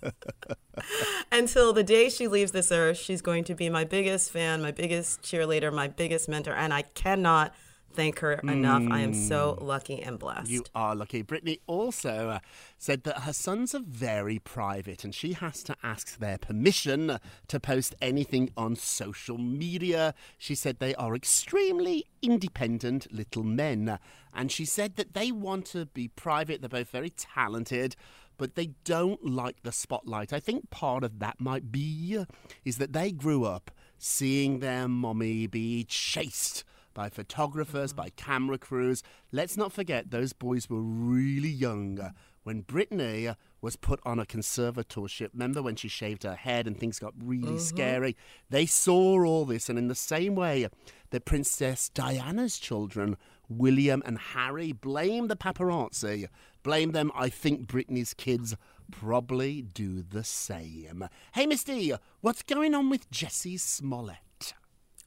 Until 1.32 1.72
the 1.72 1.82
day 1.82 2.08
she 2.08 2.28
leaves 2.28 2.52
this 2.52 2.70
earth, 2.70 2.96
she's 2.96 3.22
going 3.22 3.42
to 3.42 3.56
be 3.56 3.68
my 3.68 3.82
biggest 3.82 4.30
fan, 4.30 4.62
my 4.62 4.70
biggest 4.70 5.22
cheerleader, 5.22 5.72
my 5.72 5.88
biggest 5.88 6.28
mentor, 6.28 6.54
and 6.54 6.72
I 6.72 6.82
cannot 6.82 7.52
thank 7.94 8.18
her 8.18 8.32
enough. 8.34 8.82
Mm. 8.82 8.92
I 8.92 9.00
am 9.00 9.14
so 9.14 9.56
hmm. 9.58 9.64
lucky 9.66 10.02
and 10.02 10.18
blessed. 10.18 10.50
You 10.50 10.64
are 10.74 10.94
lucky. 10.94 11.22
Britney 11.22 11.60
also 11.66 12.28
uh, 12.28 12.38
said 12.78 13.04
that 13.04 13.20
her 13.20 13.32
sons 13.32 13.74
are 13.74 13.82
very 13.86 14.38
private 14.38 15.04
and 15.04 15.14
she 15.14 15.32
has 15.34 15.62
to 15.64 15.76
ask 15.82 16.18
their 16.18 16.38
permission 16.38 17.18
to 17.48 17.60
post 17.60 17.94
anything 18.02 18.50
on 18.56 18.76
social 18.76 19.38
media. 19.38 20.14
She 20.38 20.54
said 20.54 20.78
they 20.78 20.94
are 20.96 21.14
extremely 21.14 22.06
independent 22.22 23.12
little 23.12 23.44
men. 23.44 23.98
And 24.34 24.50
she 24.50 24.64
said 24.64 24.96
that 24.96 25.14
they 25.14 25.30
want 25.30 25.66
to 25.66 25.86
be 25.86 26.08
private. 26.08 26.60
They're 26.60 26.68
both 26.68 26.90
very 26.90 27.10
talented 27.10 27.96
but 28.36 28.56
they 28.56 28.70
don't 28.82 29.24
like 29.24 29.62
the 29.62 29.70
spotlight. 29.70 30.32
I 30.32 30.40
think 30.40 30.68
part 30.68 31.04
of 31.04 31.20
that 31.20 31.40
might 31.40 31.70
be 31.70 32.24
is 32.64 32.78
that 32.78 32.92
they 32.92 33.12
grew 33.12 33.44
up 33.44 33.70
seeing 33.96 34.58
their 34.58 34.88
mommy 34.88 35.46
be 35.46 35.84
chased 35.84 36.64
by 36.94 37.08
photographers, 37.08 37.92
by 37.92 38.10
camera 38.10 38.56
crews. 38.56 39.02
Let's 39.32 39.56
not 39.56 39.72
forget 39.72 40.10
those 40.10 40.32
boys 40.32 40.70
were 40.70 40.80
really 40.80 41.48
young 41.48 42.14
when 42.44 42.62
Britney 42.62 43.34
was 43.60 43.76
put 43.76 44.00
on 44.04 44.18
a 44.18 44.24
conservatorship. 44.24 45.30
Remember 45.32 45.62
when 45.62 45.76
she 45.76 45.88
shaved 45.88 46.22
her 46.22 46.34
head 46.34 46.66
and 46.66 46.78
things 46.78 46.98
got 46.98 47.14
really 47.18 47.48
mm-hmm. 47.48 47.58
scary? 47.58 48.16
They 48.50 48.66
saw 48.66 49.24
all 49.24 49.44
this, 49.44 49.68
and 49.68 49.78
in 49.78 49.88
the 49.88 49.94
same 49.94 50.34
way 50.34 50.68
that 51.10 51.24
Princess 51.24 51.88
Diana's 51.88 52.58
children, 52.58 53.16
William 53.48 54.02
and 54.04 54.18
Harry, 54.18 54.72
blame 54.72 55.28
the 55.28 55.36
paparazzi, 55.36 56.28
blame 56.62 56.92
them, 56.92 57.10
I 57.14 57.28
think 57.28 57.66
Britney's 57.66 58.14
kids 58.14 58.56
probably 58.90 59.62
do 59.62 60.02
the 60.02 60.24
same. 60.24 61.08
Hey, 61.32 61.46
Misty, 61.46 61.92
what's 62.20 62.42
going 62.42 62.74
on 62.74 62.90
with 62.90 63.10
Jussie 63.10 63.58
Smollett? 63.58 64.18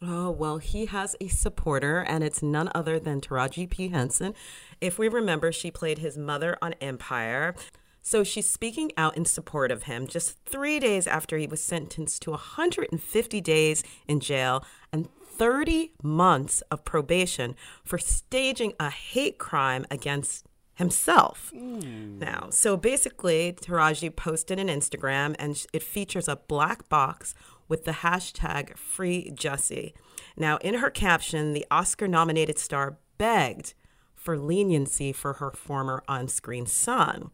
Oh, 0.01 0.29
well, 0.29 0.59
he 0.59 0.85
has 0.85 1.15
a 1.19 1.27
supporter, 1.27 1.99
and 1.99 2.23
it's 2.23 2.43
none 2.43 2.69
other 2.75 2.99
than 2.99 3.19
Taraji 3.19 3.69
P. 3.69 3.89
Henson. 3.89 4.35
If 4.79 4.99
we 4.99 5.07
remember, 5.07 5.51
she 5.51 5.71
played 5.71 5.97
his 5.97 6.17
mother 6.17 6.55
on 6.61 6.73
Empire. 6.73 7.55
So 8.03 8.23
she's 8.23 8.49
speaking 8.49 8.91
out 8.95 9.17
in 9.17 9.25
support 9.25 9.69
of 9.69 9.83
him 9.83 10.07
just 10.07 10.37
three 10.45 10.79
days 10.79 11.07
after 11.07 11.37
he 11.37 11.45
was 11.45 11.61
sentenced 11.61 12.21
to 12.21 12.31
150 12.31 13.41
days 13.41 13.83
in 14.07 14.21
jail 14.21 14.63
and 14.93 15.09
30 15.25 15.91
months 16.01 16.61
of 16.71 16.85
probation 16.85 17.53
for 17.83 17.97
staging 17.97 18.73
a 18.79 18.89
hate 18.89 19.37
crime 19.37 19.85
against 19.91 20.45
himself. 20.75 21.51
Mm. 21.53 22.19
Now, 22.19 22.47
so 22.49 22.77
basically, 22.77 23.53
Taraji 23.53 24.15
posted 24.15 24.57
an 24.59 24.67
Instagram 24.67 25.35
and 25.37 25.65
it 25.73 25.83
features 25.83 26.27
a 26.27 26.37
black 26.37 26.87
box 26.87 27.35
with 27.67 27.85
the 27.85 27.91
hashtag 27.91 28.77
Free 28.77 29.31
Jussie. 29.33 29.93
Now, 30.35 30.57
in 30.57 30.75
her 30.75 30.89
caption, 30.89 31.53
the 31.53 31.65
Oscar 31.71 32.07
nominated 32.07 32.59
star 32.59 32.97
begged 33.17 33.73
for 34.15 34.37
leniency 34.37 35.13
for 35.13 35.33
her 35.33 35.51
former 35.51 36.03
on 36.07 36.27
screen 36.27 36.65
son. 36.65 37.31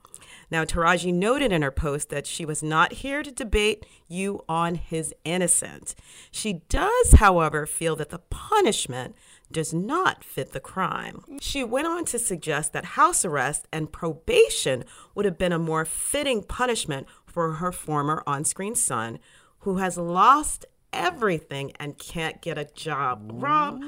Now, 0.52 0.64
Taraji 0.64 1.12
noted 1.12 1.52
in 1.52 1.64
her 1.64 1.72
post 1.72 2.10
that 2.10 2.28
she 2.28 2.46
was 2.46 2.62
not 2.62 2.94
here 2.94 3.24
to 3.24 3.32
debate 3.32 3.86
you 4.08 4.44
on 4.48 4.76
his 4.76 5.14
innocence. 5.24 5.96
She 6.30 6.62
does, 6.70 7.14
however, 7.14 7.66
feel 7.66 7.96
that 7.96 8.10
the 8.10 8.20
punishment 8.20 9.16
does 9.52 9.74
not 9.74 10.24
fit 10.24 10.52
the 10.52 10.60
crime. 10.60 11.24
She 11.42 11.64
went 11.64 11.88
on 11.88 12.06
to 12.06 12.20
suggest 12.20 12.74
that 12.74 12.86
house 12.86 13.26
arrest 13.26 13.68
and 13.72 13.92
probation 13.92 14.84
would 15.16 15.26
have 15.26 15.38
been 15.38 15.52
a 15.52 15.60
more 15.60 15.86
fitting 15.86 16.44
punishment 16.44 17.08
for 17.26 17.54
her 17.54 17.72
former 17.72 18.22
on 18.28 18.44
screen 18.44 18.76
son, 18.76 19.18
who 19.64 19.78
has 19.78 19.98
lost 19.98 20.66
everything 20.92 21.72
and 21.80 21.98
can't 21.98 22.42
get 22.42 22.58
a 22.58 22.66
job. 22.66 23.30
Rob, 23.34 23.82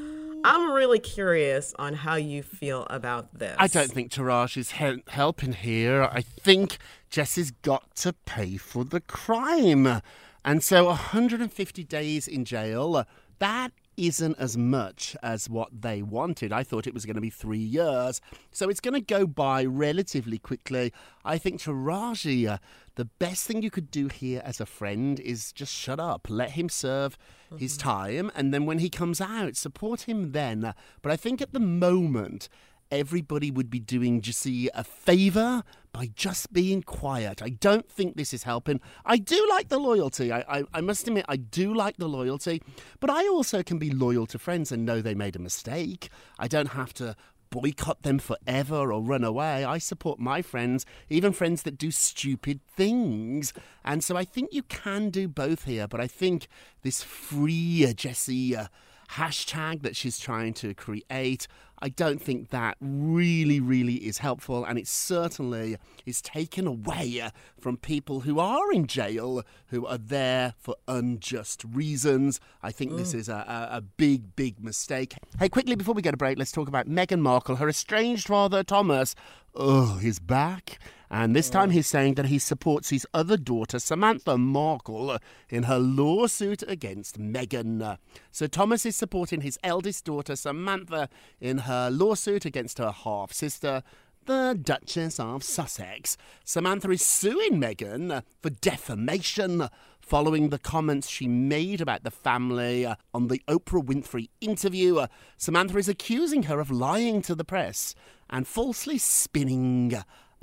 I'm 0.44 0.72
really 0.72 1.00
curious 1.00 1.74
on 1.78 1.94
how 1.94 2.16
you 2.16 2.44
feel 2.44 2.88
about 2.90 3.38
this. 3.40 3.56
I 3.60 3.68
don't 3.68 3.92
think 3.92 4.12
Taraj 4.12 4.58
is 4.58 4.72
he- 4.72 5.04
helping 5.08 5.54
here. 5.54 6.04
I 6.04 6.22
think 6.22 6.78
Jussie's 7.10 7.52
got 7.52 7.96
to 7.98 8.14
pay 8.14 8.58
for 8.58 8.84
the 8.84 9.02
crime. 9.02 10.02
And 10.44 10.64
so 10.64 10.86
150 10.86 11.84
days 11.84 12.28
in 12.28 12.46
jail, 12.46 13.06
that 13.40 13.72
isn't 13.98 14.38
as 14.38 14.58
much 14.58 15.16
as 15.24 15.50
what 15.50 15.70
they 15.82 16.02
wanted. 16.02 16.52
I 16.52 16.64
thought 16.64 16.88
it 16.88 16.94
was 16.94 17.06
going 17.06 17.16
to 17.16 17.22
be 17.22 17.30
three 17.30 17.58
years. 17.58 18.22
So 18.52 18.70
it's 18.70 18.80
going 18.80 18.94
to 18.94 19.02
go 19.02 19.26
by 19.26 19.66
relatively 19.66 20.38
quickly. 20.38 20.94
I 21.24 21.38
think 21.38 21.62
Taraji, 21.62 22.48
uh, 22.48 22.58
the 22.96 23.06
best 23.06 23.46
thing 23.46 23.62
you 23.62 23.72
could 23.72 23.92
do 23.92 24.08
here 24.08 24.42
as 24.46 24.60
a 24.60 24.66
friend 24.66 25.20
is 25.20 25.52
just 25.52 25.74
shut 25.74 26.00
up, 26.00 26.28
let 26.30 26.52
him 26.52 26.70
serve 26.70 27.18
mm-hmm. 27.48 27.58
his 27.58 27.78
time, 27.78 28.32
and 28.36 28.54
then 28.54 28.66
when 28.66 28.80
he 28.80 28.90
comes 28.90 29.20
out, 29.22 29.56
support 29.56 30.02
him 30.02 30.32
then. 30.32 30.74
But 31.02 31.12
I 31.12 31.18
think 31.18 31.42
at 31.42 31.54
the 31.54 31.60
moment, 31.60 32.50
everybody 32.92 33.52
would 33.52 33.70
be 33.70 33.80
doing 33.80 34.22
Jessie 34.22 34.70
a 34.74 34.84
favour 34.84 35.64
by 35.96 36.10
just 36.14 36.52
being 36.52 36.84
quiet. 36.84 37.42
I 37.42 37.48
don't 37.48 37.90
think 37.90 38.18
this 38.18 38.34
is 38.34 38.44
helping. 38.44 38.82
I 39.06 39.16
do 39.16 39.48
like 39.50 39.70
the 39.70 39.80
loyalty. 39.80 40.30
I, 40.30 40.40
I, 40.40 40.64
I, 40.74 40.82
must 40.82 41.08
admit, 41.08 41.24
I 41.30 41.38
do 41.38 41.74
like 41.74 41.96
the 41.96 42.10
loyalty, 42.10 42.62
but 43.00 43.10
I 43.10 43.26
also 43.30 43.64
can 43.64 43.80
be 43.80 43.90
loyal 43.90 44.26
to 44.28 44.38
friends 44.38 44.74
and 44.74 44.86
know 44.86 45.00
they 45.00 45.16
made 45.16 45.38
a 45.38 45.40
mistake. 45.40 46.10
I 46.38 46.50
don't 46.50 46.72
have 46.72 46.94
to 46.96 47.16
boycott 47.50 48.02
them 48.02 48.20
forever 48.20 48.92
or 48.92 49.02
run 49.02 49.24
away. 49.24 49.64
I 49.64 49.78
support 49.78 50.20
my 50.20 50.42
friends, 50.42 50.86
even 51.10 51.32
friends 51.32 51.64
that 51.64 51.78
do 51.78 51.92
stupid 51.92 52.60
things. 52.68 53.54
And 53.86 54.04
so 54.04 54.18
I 54.18 54.26
think 54.26 54.50
you 54.52 54.64
can 54.64 55.10
do 55.10 55.30
both 55.30 55.64
here, 55.64 55.88
but 55.88 56.02
I 56.02 56.08
think 56.08 56.48
this 56.82 57.04
free 57.04 57.94
Jessie. 57.96 58.54
Uh, 58.54 58.68
hashtag 59.12 59.82
that 59.84 59.96
she's 59.96 60.20
trying 60.20 60.54
to 60.54 60.74
create. 60.74 61.48
I 61.80 61.90
don't 61.90 62.22
think 62.22 62.50
that 62.50 62.78
really, 62.80 63.60
really 63.60 63.96
is 63.96 64.20
helpful, 64.20 64.64
and 64.64 64.80
it 64.80 64.88
certainly 64.88 65.78
is 66.06 66.22
taken 66.22 66.68
away 66.68 67.30
from 67.60 67.78
people 67.78 68.22
who 68.22 68.40
are 68.40 68.72
in 68.72 68.88
jail, 68.88 69.44
who 69.68 69.86
are 69.86 69.98
there 69.98 70.54
for 70.58 70.76
unjust 70.88 71.64
reasons. 71.64 72.40
I 72.64 72.72
think 72.72 72.92
mm. 72.92 72.98
this 72.98 73.14
is 73.14 73.28
a, 73.30 73.70
a, 73.72 73.82
big, 73.82 74.36
big 74.36 74.64
mistake. 74.64 75.16
Hey, 75.40 75.50
quickly 75.50 75.76
before 75.76 75.94
we 75.94 76.02
get 76.02 76.14
a 76.14 76.18
break, 76.18 76.38
let's 76.38 76.52
talk 76.52 76.68
about 76.68 76.88
Meghan 76.88 77.20
Markle. 77.20 77.58
Her 77.58 77.70
estranged 77.70 78.28
father, 78.28 78.64
Thomas, 78.64 79.16
oh, 79.56 79.98
he's 79.98 80.20
back. 80.20 80.80
And 81.10 81.36
this 81.36 81.50
time 81.50 81.70
oh. 81.70 81.72
he's 81.72 81.88
saying 81.88 82.16
that 82.16 82.26
he 82.26 82.40
supports 82.40 82.90
his 82.90 83.08
other 83.14 83.38
daughter, 83.38 83.80
Samantha 83.80 84.38
Markle, 84.38 85.18
in 85.50 85.64
her 85.64 85.80
lawsuit 85.80 86.64
against 86.68 87.20
Meghan. 87.20 87.98
So 88.32 88.48
Thomas 88.48 88.86
is 88.86 88.96
supporting 88.96 89.42
his 89.42 89.60
eldest 89.64 90.06
daughter, 90.06 90.36
Samantha, 90.36 91.10
in 91.40 91.60
her 91.60 91.90
lawsuit 91.90 92.46
against 92.46 92.80
her 92.80 92.92
half 92.92 93.32
sister, 93.32 93.84
the 94.26 94.60
Duchess 94.60 95.20
of 95.20 95.44
Sussex. 95.44 96.18
Samantha 96.44 96.90
is 96.90 97.06
suing 97.06 97.62
Meghan 97.62 98.24
for 98.42 98.50
defamation 98.50 99.70
following 100.00 100.50
the 100.50 100.60
comments 100.60 101.10
she 101.10 101.28
made 101.28 101.82
about 101.82 102.04
the 102.04 102.12
family 102.12 102.86
on 103.14 103.28
the 103.28 103.42
Oprah 103.48 103.84
Winfrey 103.84 104.30
interview. 104.42 105.06
Samantha 105.38 105.78
is 105.78 105.90
accusing 105.90 106.44
her 106.44 106.60
of 106.60 106.72
lying 106.72 107.22
to 107.24 107.36
the 107.36 107.46
press 107.46 107.96
and 108.30 108.48
falsely 108.48 108.98
spinning 108.98 109.94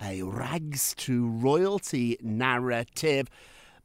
a 0.00 0.22
rags 0.22 0.94
to 0.96 1.28
royalty 1.28 2.16
narrative. 2.20 3.28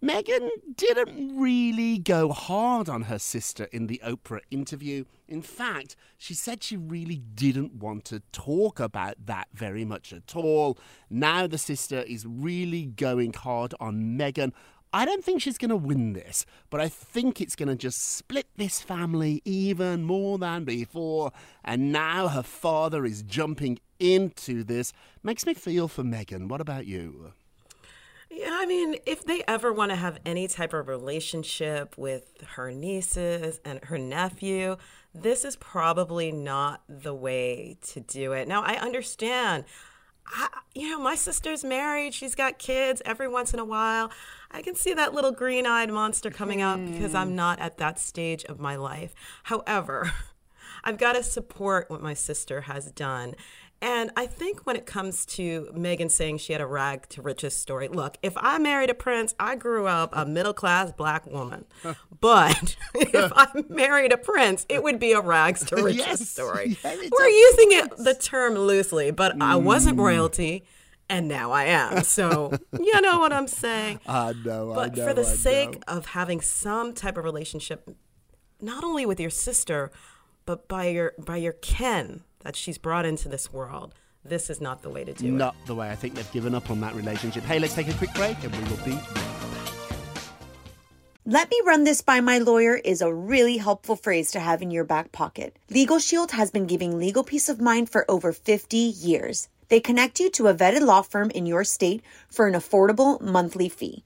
Meghan 0.03 0.49
didn't 0.75 1.35
really 1.35 1.97
go 1.97 2.31
hard 2.31 2.87
on 2.87 3.03
her 3.03 3.17
sister 3.17 3.67
in 3.71 3.87
the 3.87 3.99
Oprah 4.05 4.41
interview. 4.51 5.05
In 5.27 5.41
fact, 5.41 5.95
she 6.19 6.35
said 6.35 6.61
she 6.61 6.77
really 6.77 7.17
didn't 7.17 7.73
want 7.73 8.05
to 8.05 8.21
talk 8.31 8.79
about 8.79 9.15
that 9.25 9.47
very 9.55 9.85
much 9.85 10.13
at 10.13 10.35
all. 10.35 10.77
Now 11.09 11.47
the 11.47 11.57
sister 11.57 12.01
is 12.01 12.27
really 12.27 12.85
going 12.85 13.33
hard 13.33 13.73
on 13.79 14.17
Meghan. 14.19 14.51
I 14.93 15.03
don't 15.03 15.23
think 15.23 15.41
she's 15.41 15.57
going 15.57 15.69
to 15.69 15.75
win 15.75 16.13
this, 16.13 16.45
but 16.69 16.79
I 16.79 16.89
think 16.89 17.41
it's 17.41 17.55
going 17.55 17.67
to 17.67 17.75
just 17.75 18.01
split 18.01 18.47
this 18.55 18.81
family 18.81 19.41
even 19.45 20.03
more 20.03 20.37
than 20.37 20.63
before. 20.63 21.31
And 21.63 21.91
now 21.91 22.27
her 22.27 22.43
father 22.43 23.03
is 23.03 23.23
jumping 23.23 23.79
into 23.99 24.63
this. 24.63 24.93
Makes 25.23 25.45
me 25.45 25.53
feel 25.53 25.87
for 25.87 26.03
Meghan. 26.03 26.47
What 26.47 26.61
about 26.61 26.85
you? 26.85 27.33
Yeah, 28.29 28.49
I 28.51 28.65
mean, 28.65 28.97
if 29.05 29.23
they 29.23 29.43
ever 29.47 29.71
want 29.71 29.91
to 29.91 29.95
have 29.95 30.19
any 30.25 30.47
type 30.47 30.73
of 30.73 30.87
relationship 30.87 31.97
with 31.97 32.43
her 32.55 32.71
nieces 32.71 33.59
and 33.63 33.83
her 33.85 33.97
nephew, 33.97 34.75
this 35.13 35.45
is 35.45 35.55
probably 35.55 36.31
not 36.31 36.83
the 36.89 37.13
way 37.13 37.77
to 37.93 38.01
do 38.01 38.33
it. 38.33 38.47
Now, 38.47 38.63
I 38.63 38.75
understand. 38.75 39.63
I, 40.27 40.49
you 40.75 40.89
know, 40.89 40.99
my 40.99 41.15
sister's 41.15 41.63
married. 41.63 42.13
She's 42.13 42.35
got 42.35 42.59
kids 42.59 43.01
every 43.05 43.29
once 43.29 43.53
in 43.53 43.59
a 43.59 43.65
while. 43.65 44.11
I 44.51 44.61
can 44.61 44.75
see 44.75 44.93
that 44.93 45.13
little 45.13 45.31
green 45.31 45.65
eyed 45.65 45.89
monster 45.89 46.29
coming 46.29 46.61
up 46.61 46.85
because 46.85 47.15
I'm 47.15 47.29
hmm. 47.29 47.35
not 47.35 47.59
at 47.59 47.77
that 47.77 47.97
stage 47.97 48.43
of 48.45 48.59
my 48.59 48.75
life. 48.75 49.15
However, 49.43 50.11
I've 50.83 50.97
got 50.97 51.13
to 51.13 51.23
support 51.23 51.89
what 51.89 52.01
my 52.01 52.13
sister 52.13 52.61
has 52.61 52.91
done. 52.91 53.35
And 53.81 54.11
I 54.17 54.25
think 54.25 54.65
when 54.65 54.75
it 54.75 54.87
comes 54.87 55.25
to 55.27 55.69
Meghan 55.75 56.09
saying 56.09 56.39
she 56.39 56.51
had 56.51 56.61
a 56.61 56.65
rag 56.65 57.07
to 57.09 57.21
riches 57.21 57.55
story, 57.55 57.87
look, 57.87 58.17
if 58.23 58.33
I 58.35 58.57
married 58.57 58.89
a 58.89 58.95
prince, 58.95 59.35
I 59.39 59.55
grew 59.55 59.85
up 59.85 60.09
a 60.13 60.25
middle 60.25 60.53
class 60.53 60.91
black 60.91 61.25
woman. 61.25 61.65
But 62.19 62.75
if 62.95 63.31
I 63.35 63.47
married 63.69 64.11
a 64.11 64.17
prince, 64.17 64.65
it 64.69 64.81
would 64.81 64.99
be 64.99 65.11
a 65.11 65.21
rags 65.21 65.63
to 65.65 65.75
riches 65.75 65.97
yes. 65.97 66.29
story. 66.29 66.75
Yeah, 66.83 66.95
We're 66.95 67.27
using 67.27 67.67
it 67.73 67.97
the 67.97 68.15
term 68.15 68.55
loosely, 68.55 69.11
but 69.11 69.37
mm. 69.37 69.43
I 69.43 69.55
wasn't 69.55 69.99
royalty 69.99 70.63
and 71.09 71.27
now 71.27 71.51
I 71.51 71.65
am. 71.65 72.03
So 72.03 72.51
you 72.73 73.01
know 73.01 73.19
what 73.19 73.31
I'm 73.31 73.47
saying. 73.47 73.99
I 74.07 74.33
know. 74.43 74.73
But 74.73 74.93
I 74.93 74.95
know, 74.95 75.07
for 75.07 75.13
the 75.13 75.21
I 75.21 75.25
sake 75.25 75.73
know. 75.73 75.97
of 75.97 76.07
having 76.07 76.41
some 76.41 76.93
type 76.93 77.17
of 77.17 77.23
relationship, 77.23 77.87
not 78.61 78.83
only 78.83 79.05
with 79.05 79.19
your 79.19 79.29
sister, 79.29 79.91
but 80.45 80.67
by 80.67 80.87
your 80.87 81.13
by 81.19 81.37
your 81.37 81.53
kin 81.53 82.23
that 82.47 82.55
she's 82.55 82.77
brought 82.77 83.05
into 83.05 83.27
this 83.27 83.51
world. 83.51 83.93
This 84.23 84.49
is 84.49 84.61
not 84.61 84.81
the 84.81 84.89
way 84.89 85.03
to 85.03 85.13
do 85.13 85.25
not 85.25 85.33
it. 85.33 85.37
Not 85.37 85.55
the 85.65 85.75
way. 85.75 85.89
I 85.89 85.95
think 85.95 86.15
they've 86.15 86.31
given 86.31 86.55
up 86.55 86.71
on 86.71 86.79
that 86.79 86.95
relationship. 86.95 87.43
Hey, 87.43 87.59
let's 87.59 87.75
take 87.75 87.89
a 87.89 87.93
quick 87.95 88.13
break 88.13 88.41
and 88.41 88.55
we 88.55 88.63
will 88.69 88.85
be 88.85 88.97
Let 91.25 91.51
me 91.51 91.61
run 91.65 91.83
this 91.83 92.01
by 92.01 92.21
my 92.21 92.37
lawyer 92.37 92.75
is 92.77 93.01
a 93.01 93.13
really 93.13 93.57
helpful 93.57 93.97
phrase 93.97 94.31
to 94.31 94.39
have 94.39 94.61
in 94.61 94.71
your 94.71 94.85
back 94.85 95.11
pocket. 95.11 95.59
Legal 95.69 95.99
Shield 95.99 96.31
has 96.31 96.49
been 96.49 96.67
giving 96.67 96.97
legal 96.97 97.25
peace 97.25 97.49
of 97.49 97.59
mind 97.59 97.89
for 97.89 98.09
over 98.09 98.31
50 98.31 98.77
years. 98.77 99.49
They 99.67 99.81
connect 99.81 100.21
you 100.21 100.29
to 100.31 100.47
a 100.47 100.53
vetted 100.55 100.83
law 100.83 101.01
firm 101.01 101.29
in 101.31 101.45
your 101.45 101.65
state 101.65 102.01
for 102.29 102.47
an 102.47 102.53
affordable 102.53 103.19
monthly 103.19 103.67
fee. 103.67 104.05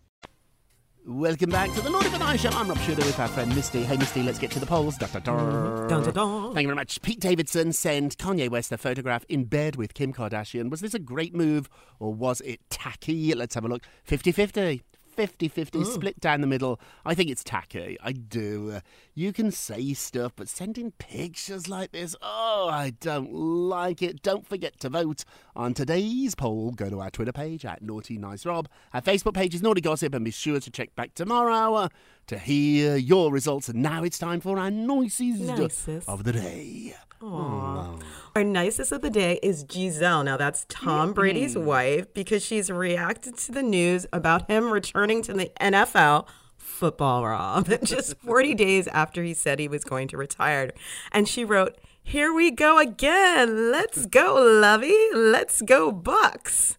Welcome 1.07 1.49
back 1.49 1.73
to 1.73 1.81
the 1.81 1.89
Naughty 1.89 2.09
but 2.09 2.19
Nice 2.19 2.41
Show. 2.41 2.49
I'm 2.49 2.67
Rob 2.67 2.77
Shuter 2.77 3.03
with 3.03 3.19
our 3.19 3.27
friend 3.27 3.55
Misty. 3.55 3.81
Hey, 3.83 3.97
Misty, 3.97 4.21
let's 4.21 4.37
get 4.37 4.51
to 4.51 4.59
the 4.59 4.67
polls. 4.67 4.99
Da, 4.99 5.07
da, 5.07 5.17
da. 5.17 5.35
Mm-hmm. 5.35 5.87
Dun, 5.87 6.03
dun, 6.03 6.13
dun. 6.13 6.53
Thank 6.53 6.61
you 6.61 6.67
very 6.67 6.75
much. 6.75 7.01
Pete 7.01 7.19
Davidson 7.19 7.73
sent 7.73 8.19
Kanye 8.19 8.49
West 8.49 8.71
a 8.71 8.77
photograph 8.77 9.25
in 9.27 9.45
bed 9.45 9.77
with 9.77 9.95
Kim 9.95 10.13
Kardashian. 10.13 10.69
Was 10.69 10.79
this 10.79 10.93
a 10.93 10.99
great 10.99 11.33
move 11.33 11.69
or 11.99 12.13
was 12.13 12.39
it 12.41 12.59
tacky? 12.69 13.33
Let's 13.33 13.55
have 13.55 13.65
a 13.65 13.67
look. 13.67 13.83
50 14.03 14.31
50. 14.31 14.83
50 15.21 15.49
50 15.49 15.83
split 15.83 16.19
down 16.19 16.41
the 16.41 16.47
middle. 16.47 16.79
I 17.05 17.13
think 17.13 17.29
it's 17.29 17.43
tacky. 17.43 17.95
I 18.01 18.11
do. 18.11 18.71
Uh, 18.71 18.79
you 19.13 19.31
can 19.31 19.51
say 19.51 19.93
stuff, 19.93 20.31
but 20.35 20.49
sending 20.49 20.93
pictures 20.93 21.69
like 21.69 21.91
this, 21.91 22.15
oh, 22.23 22.69
I 22.71 22.93
don't 22.99 23.31
like 23.31 24.01
it. 24.01 24.23
Don't 24.23 24.47
forget 24.47 24.79
to 24.79 24.89
vote 24.89 25.23
on 25.55 25.75
today's 25.75 26.33
poll. 26.33 26.71
Go 26.71 26.89
to 26.89 27.01
our 27.01 27.11
Twitter 27.11 27.31
page 27.31 27.65
at 27.65 27.83
Naughty 27.83 28.17
Nice 28.17 28.47
Rob. 28.47 28.67
Our 28.95 29.01
Facebook 29.03 29.35
page 29.35 29.53
is 29.53 29.61
Naughty 29.61 29.81
Gossip, 29.81 30.15
and 30.15 30.25
be 30.25 30.31
sure 30.31 30.59
to 30.59 30.71
check 30.71 30.95
back 30.95 31.13
tomorrow 31.13 31.75
uh, 31.75 31.89
to 32.27 32.37
hear 32.37 32.95
your 32.95 33.31
results. 33.31 33.69
And 33.69 33.81
now 33.81 34.03
it's 34.03 34.17
time 34.17 34.39
for 34.39 34.57
our 34.59 34.71
nicest, 34.71 35.41
Nicest. 35.41 36.07
of 36.07 36.23
the 36.23 36.33
day. 36.33 36.95
Aww. 37.21 37.95
Hmm. 37.95 38.01
Our 38.35 38.43
nicest 38.43 38.91
of 38.91 39.01
the 39.01 39.09
day 39.09 39.39
is 39.43 39.63
Gisele. 39.63 40.23
Now, 40.23 40.37
that's 40.37 40.65
Tom 40.69 41.07
mm-hmm. 41.09 41.13
Brady's 41.13 41.57
wife 41.57 42.13
because 42.13 42.43
she's 42.43 42.71
reacted 42.71 43.37
to 43.39 43.51
the 43.51 43.61
news 43.61 44.07
about 44.11 44.49
him 44.49 44.71
returning 44.71 45.21
to 45.23 45.33
the 45.33 45.51
NFL 45.59 46.27
football, 46.57 47.25
Rob, 47.25 47.69
just 47.83 48.17
40 48.17 48.55
days 48.55 48.87
after 48.87 49.21
he 49.23 49.33
said 49.33 49.59
he 49.59 49.67
was 49.67 49.83
going 49.83 50.07
to 50.09 50.17
retire. 50.17 50.71
And 51.11 51.27
she 51.27 51.45
wrote, 51.45 51.77
Here 52.01 52.33
we 52.33 52.51
go 52.51 52.79
again. 52.79 53.71
Let's 53.71 54.05
go, 54.07 54.35
Lovey. 54.35 54.97
Let's 55.13 55.61
go, 55.61 55.91
Bucs. 55.91 56.77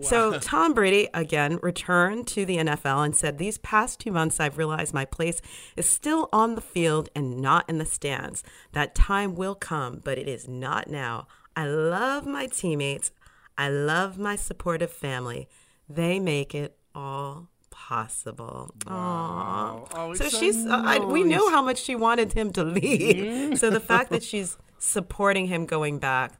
So 0.00 0.38
Tom 0.40 0.74
Brady 0.74 1.08
again 1.14 1.58
returned 1.62 2.26
to 2.28 2.44
the 2.44 2.58
NFL 2.58 3.04
and 3.04 3.16
said, 3.16 3.38
"These 3.38 3.58
past 3.58 4.00
2 4.00 4.12
months 4.12 4.40
I've 4.40 4.58
realized 4.58 4.94
my 4.94 5.04
place 5.04 5.40
is 5.76 5.88
still 5.88 6.28
on 6.32 6.54
the 6.54 6.60
field 6.60 7.08
and 7.14 7.40
not 7.40 7.68
in 7.68 7.78
the 7.78 7.86
stands. 7.86 8.42
That 8.72 8.94
time 8.94 9.34
will 9.34 9.54
come, 9.54 10.00
but 10.04 10.18
it 10.18 10.28
is 10.28 10.48
not 10.48 10.88
now. 10.88 11.26
I 11.56 11.66
love 11.66 12.26
my 12.26 12.46
teammates. 12.46 13.10
I 13.58 13.68
love 13.68 14.18
my 14.18 14.36
supportive 14.36 14.90
family. 14.90 15.48
They 15.88 16.18
make 16.18 16.54
it 16.54 16.76
all 16.94 17.48
possible. 17.70 18.70
Aww. 18.86 19.88
Oh, 19.94 20.14
so 20.14 20.28
so 20.28 20.38
she's, 20.38 20.64
uh, 20.64 20.82
I, 20.84 20.98
we 20.98 21.24
know 21.24 21.44
nice. 21.44 21.50
how 21.50 21.62
much 21.62 21.78
she 21.78 21.94
wanted 21.94 22.32
him 22.32 22.52
to 22.52 22.64
leave. 22.64 23.58
so 23.58 23.70
the 23.70 23.80
fact 23.80 24.10
that 24.10 24.22
she's 24.30 24.56
supporting 24.78 25.46
him 25.46 25.66
going 25.66 25.98
back, 25.98 26.32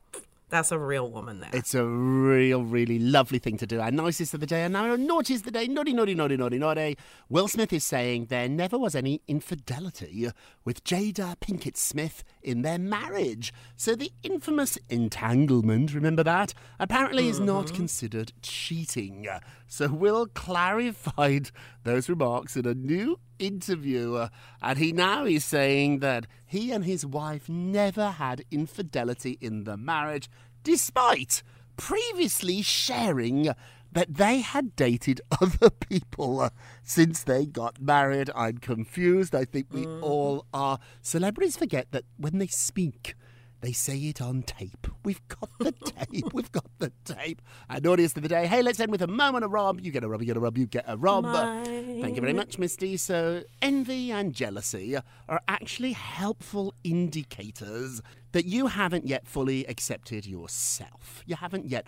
that's 0.52 0.70
a 0.70 0.78
real 0.78 1.10
woman 1.10 1.40
there. 1.40 1.48
It's 1.54 1.74
a 1.74 1.82
real, 1.82 2.62
really 2.62 2.98
lovely 2.98 3.38
thing 3.38 3.56
to 3.56 3.66
do. 3.66 3.80
Our 3.80 3.90
nicest 3.90 4.34
of 4.34 4.40
the 4.40 4.46
day, 4.46 4.64
and 4.64 4.74
now 4.74 4.94
naughtiest 4.96 5.46
of 5.46 5.52
the 5.52 5.58
day. 5.58 5.66
Naughty, 5.66 5.94
naughty, 5.94 6.14
naughty, 6.14 6.36
naughty, 6.36 6.58
naughty. 6.58 6.98
Will 7.30 7.48
Smith 7.48 7.72
is 7.72 7.84
saying 7.84 8.26
there 8.26 8.50
never 8.50 8.76
was 8.76 8.94
any 8.94 9.22
infidelity 9.26 10.28
with 10.62 10.84
Jada 10.84 11.36
Pinkett 11.40 11.78
Smith 11.78 12.22
in 12.42 12.62
their 12.62 12.78
marriage. 12.78 13.52
So 13.76 13.94
the 13.94 14.12
infamous 14.22 14.78
entanglement, 14.88 15.94
remember 15.94 16.22
that? 16.24 16.54
Apparently 16.78 17.28
is 17.28 17.40
not 17.40 17.66
mm-hmm. 17.66 17.76
considered 17.76 18.32
cheating. 18.42 19.28
So 19.66 19.88
Will 19.88 20.26
clarified 20.26 21.50
those 21.84 22.08
remarks 22.08 22.56
in 22.56 22.66
a 22.66 22.74
new 22.74 23.18
interview, 23.38 24.28
and 24.60 24.78
he 24.78 24.92
now 24.92 25.24
is 25.24 25.44
saying 25.44 26.00
that 26.00 26.26
he 26.46 26.70
and 26.70 26.84
his 26.84 27.04
wife 27.04 27.48
never 27.48 28.10
had 28.10 28.44
infidelity 28.50 29.38
in 29.40 29.64
the 29.64 29.76
marriage, 29.76 30.30
despite 30.62 31.42
previously 31.76 32.62
sharing 32.62 33.52
that 33.92 34.14
they 34.14 34.40
had 34.40 34.74
dated 34.74 35.20
other 35.40 35.70
people 35.70 36.40
uh, 36.40 36.50
since 36.82 37.22
they 37.22 37.46
got 37.46 37.80
married. 37.80 38.30
I'm 38.34 38.58
confused. 38.58 39.34
I 39.34 39.44
think 39.44 39.66
we 39.70 39.86
all 39.86 40.46
are. 40.52 40.78
Celebrities 41.02 41.56
forget 41.56 41.92
that 41.92 42.04
when 42.16 42.38
they 42.38 42.46
speak, 42.46 43.14
they 43.60 43.72
say 43.72 43.96
it 43.96 44.20
on 44.20 44.42
tape. 44.42 44.88
We've 45.04 45.26
got 45.28 45.48
the 45.60 45.72
tape. 46.10 46.32
We've 46.32 46.50
got 46.50 46.66
the 46.80 46.92
tape. 47.04 47.40
And 47.70 47.86
audience 47.86 48.16
of 48.16 48.22
the 48.22 48.28
day. 48.28 48.46
Hey, 48.46 48.60
let's 48.60 48.80
end 48.80 48.90
with 48.90 49.02
a 49.02 49.06
moment 49.06 49.44
of 49.44 49.52
Rob. 49.52 49.80
You 49.80 49.92
get 49.92 50.02
a 50.02 50.08
Rob, 50.08 50.20
you 50.20 50.26
get 50.26 50.36
a 50.36 50.40
Rob, 50.40 50.58
you 50.58 50.66
get 50.66 50.84
a 50.88 50.96
Rob. 50.96 51.24
Thank 51.64 52.16
you 52.16 52.20
very 52.20 52.32
much, 52.32 52.58
Misty. 52.58 52.96
So, 52.96 53.44
envy 53.62 54.10
and 54.10 54.34
jealousy 54.34 54.96
are 55.28 55.40
actually 55.46 55.92
helpful 55.92 56.74
indicators 56.82 58.02
that 58.32 58.46
you 58.46 58.66
haven't 58.66 59.06
yet 59.06 59.28
fully 59.28 59.64
accepted 59.66 60.26
yourself. 60.26 61.22
You 61.24 61.36
haven't 61.36 61.66
yet 61.66 61.86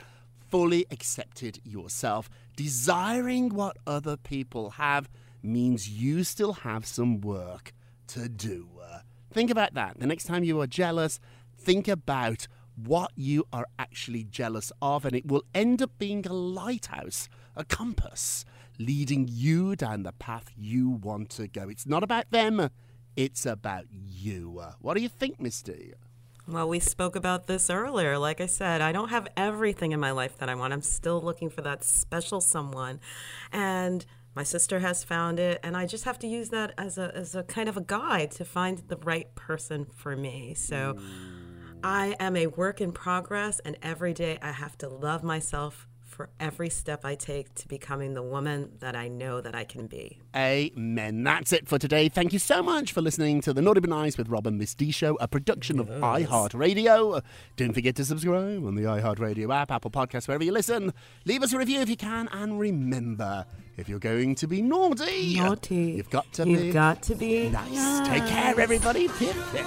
fully 0.54 0.86
accepted 0.92 1.58
yourself. 1.64 2.30
Desiring 2.54 3.48
what 3.48 3.76
other 3.88 4.16
people 4.16 4.70
have 4.70 5.10
means 5.42 5.88
you 5.88 6.22
still 6.22 6.52
have 6.52 6.86
some 6.86 7.20
work 7.20 7.72
to 8.06 8.28
do. 8.28 8.68
Think 9.32 9.50
about 9.50 9.74
that. 9.74 9.98
The 9.98 10.06
next 10.06 10.26
time 10.26 10.44
you 10.44 10.60
are 10.60 10.68
jealous, 10.68 11.18
think 11.58 11.88
about 11.88 12.46
what 12.76 13.10
you 13.16 13.44
are 13.52 13.66
actually 13.80 14.22
jealous 14.22 14.70
of, 14.80 15.04
and 15.04 15.16
it 15.16 15.26
will 15.26 15.42
end 15.56 15.82
up 15.82 15.90
being 15.98 16.24
a 16.24 16.32
lighthouse, 16.32 17.28
a 17.56 17.64
compass, 17.64 18.44
leading 18.78 19.28
you 19.28 19.74
down 19.74 20.04
the 20.04 20.12
path 20.12 20.52
you 20.56 20.88
want 20.88 21.30
to 21.30 21.48
go. 21.48 21.68
It's 21.68 21.84
not 21.84 22.04
about 22.04 22.30
them, 22.30 22.70
it's 23.16 23.44
about 23.44 23.86
you. 23.90 24.62
What 24.80 24.96
do 24.96 25.02
you 25.02 25.08
think, 25.08 25.40
Misty? 25.40 25.94
Well, 26.46 26.68
we 26.68 26.78
spoke 26.78 27.16
about 27.16 27.46
this 27.46 27.70
earlier. 27.70 28.18
Like 28.18 28.40
I 28.40 28.46
said, 28.46 28.82
I 28.82 28.92
don't 28.92 29.08
have 29.08 29.28
everything 29.34 29.92
in 29.92 30.00
my 30.00 30.10
life 30.10 30.36
that 30.38 30.50
I 30.50 30.54
want. 30.54 30.74
I'm 30.74 30.82
still 30.82 31.20
looking 31.20 31.48
for 31.48 31.62
that 31.62 31.82
special 31.82 32.42
someone. 32.42 33.00
And 33.50 34.04
my 34.34 34.42
sister 34.42 34.80
has 34.80 35.04
found 35.04 35.38
it, 35.38 35.60
and 35.62 35.76
I 35.76 35.86
just 35.86 36.04
have 36.04 36.18
to 36.18 36.26
use 36.26 36.50
that 36.50 36.74
as 36.76 36.98
a, 36.98 37.12
as 37.14 37.34
a 37.34 37.44
kind 37.44 37.68
of 37.68 37.76
a 37.76 37.80
guide 37.80 38.30
to 38.32 38.44
find 38.44 38.78
the 38.88 38.96
right 38.98 39.34
person 39.34 39.86
for 39.94 40.16
me. 40.16 40.54
So 40.54 40.96
hmm. 40.98 41.78
I 41.82 42.16
am 42.20 42.36
a 42.36 42.48
work 42.48 42.80
in 42.80 42.92
progress, 42.92 43.60
and 43.60 43.78
every 43.82 44.12
day 44.12 44.38
I 44.42 44.52
have 44.52 44.76
to 44.78 44.88
love 44.88 45.22
myself 45.22 45.88
for 46.14 46.30
every 46.38 46.70
step 46.70 47.04
I 47.04 47.16
take 47.16 47.52
to 47.56 47.66
becoming 47.68 48.14
the 48.14 48.22
woman 48.22 48.70
that 48.78 48.94
I 48.94 49.08
know 49.08 49.40
that 49.40 49.54
I 49.54 49.64
can 49.64 49.88
be. 49.88 50.20
Amen. 50.34 51.24
That's 51.24 51.52
it 51.52 51.66
for 51.66 51.78
today. 51.78 52.08
Thank 52.08 52.32
you 52.32 52.38
so 52.38 52.62
much 52.62 52.92
for 52.92 53.00
listening 53.02 53.40
to 53.42 53.52
the 53.52 53.60
Naughty 53.60 53.80
But 53.80 53.90
Nice 53.90 54.16
with 54.16 54.28
Rob 54.28 54.46
and 54.46 54.56
Miss 54.56 54.74
D 54.74 54.92
Show, 54.92 55.16
a 55.20 55.26
production 55.26 55.80
of 55.80 55.88
iHeartRadio. 55.88 57.20
Don't 57.56 57.72
forget 57.72 57.96
to 57.96 58.04
subscribe 58.04 58.64
on 58.64 58.76
the 58.76 58.82
iHeartRadio 58.82 59.52
app, 59.54 59.72
Apple 59.72 59.90
Podcasts, 59.90 60.28
wherever 60.28 60.44
you 60.44 60.52
listen. 60.52 60.92
Leave 61.24 61.42
us 61.42 61.52
a 61.52 61.58
review 61.58 61.80
if 61.80 61.88
you 61.88 61.96
can, 61.96 62.28
and 62.32 62.60
remember, 62.60 63.44
if 63.76 63.88
you're 63.88 63.98
going 63.98 64.36
to 64.36 64.46
be 64.46 64.62
naughty, 64.62 65.36
Naughty. 65.36 65.94
you've 65.96 66.10
got 66.10 66.32
to 66.34 66.48
You've 66.48 66.60
be 66.60 66.72
got 66.72 67.02
to 67.02 67.14
be 67.16 67.48
nice. 67.48 68.08
Take 68.08 68.26
care, 68.26 68.58
everybody. 68.60 69.08
Pip, 69.08 69.34
pip. 69.52 69.66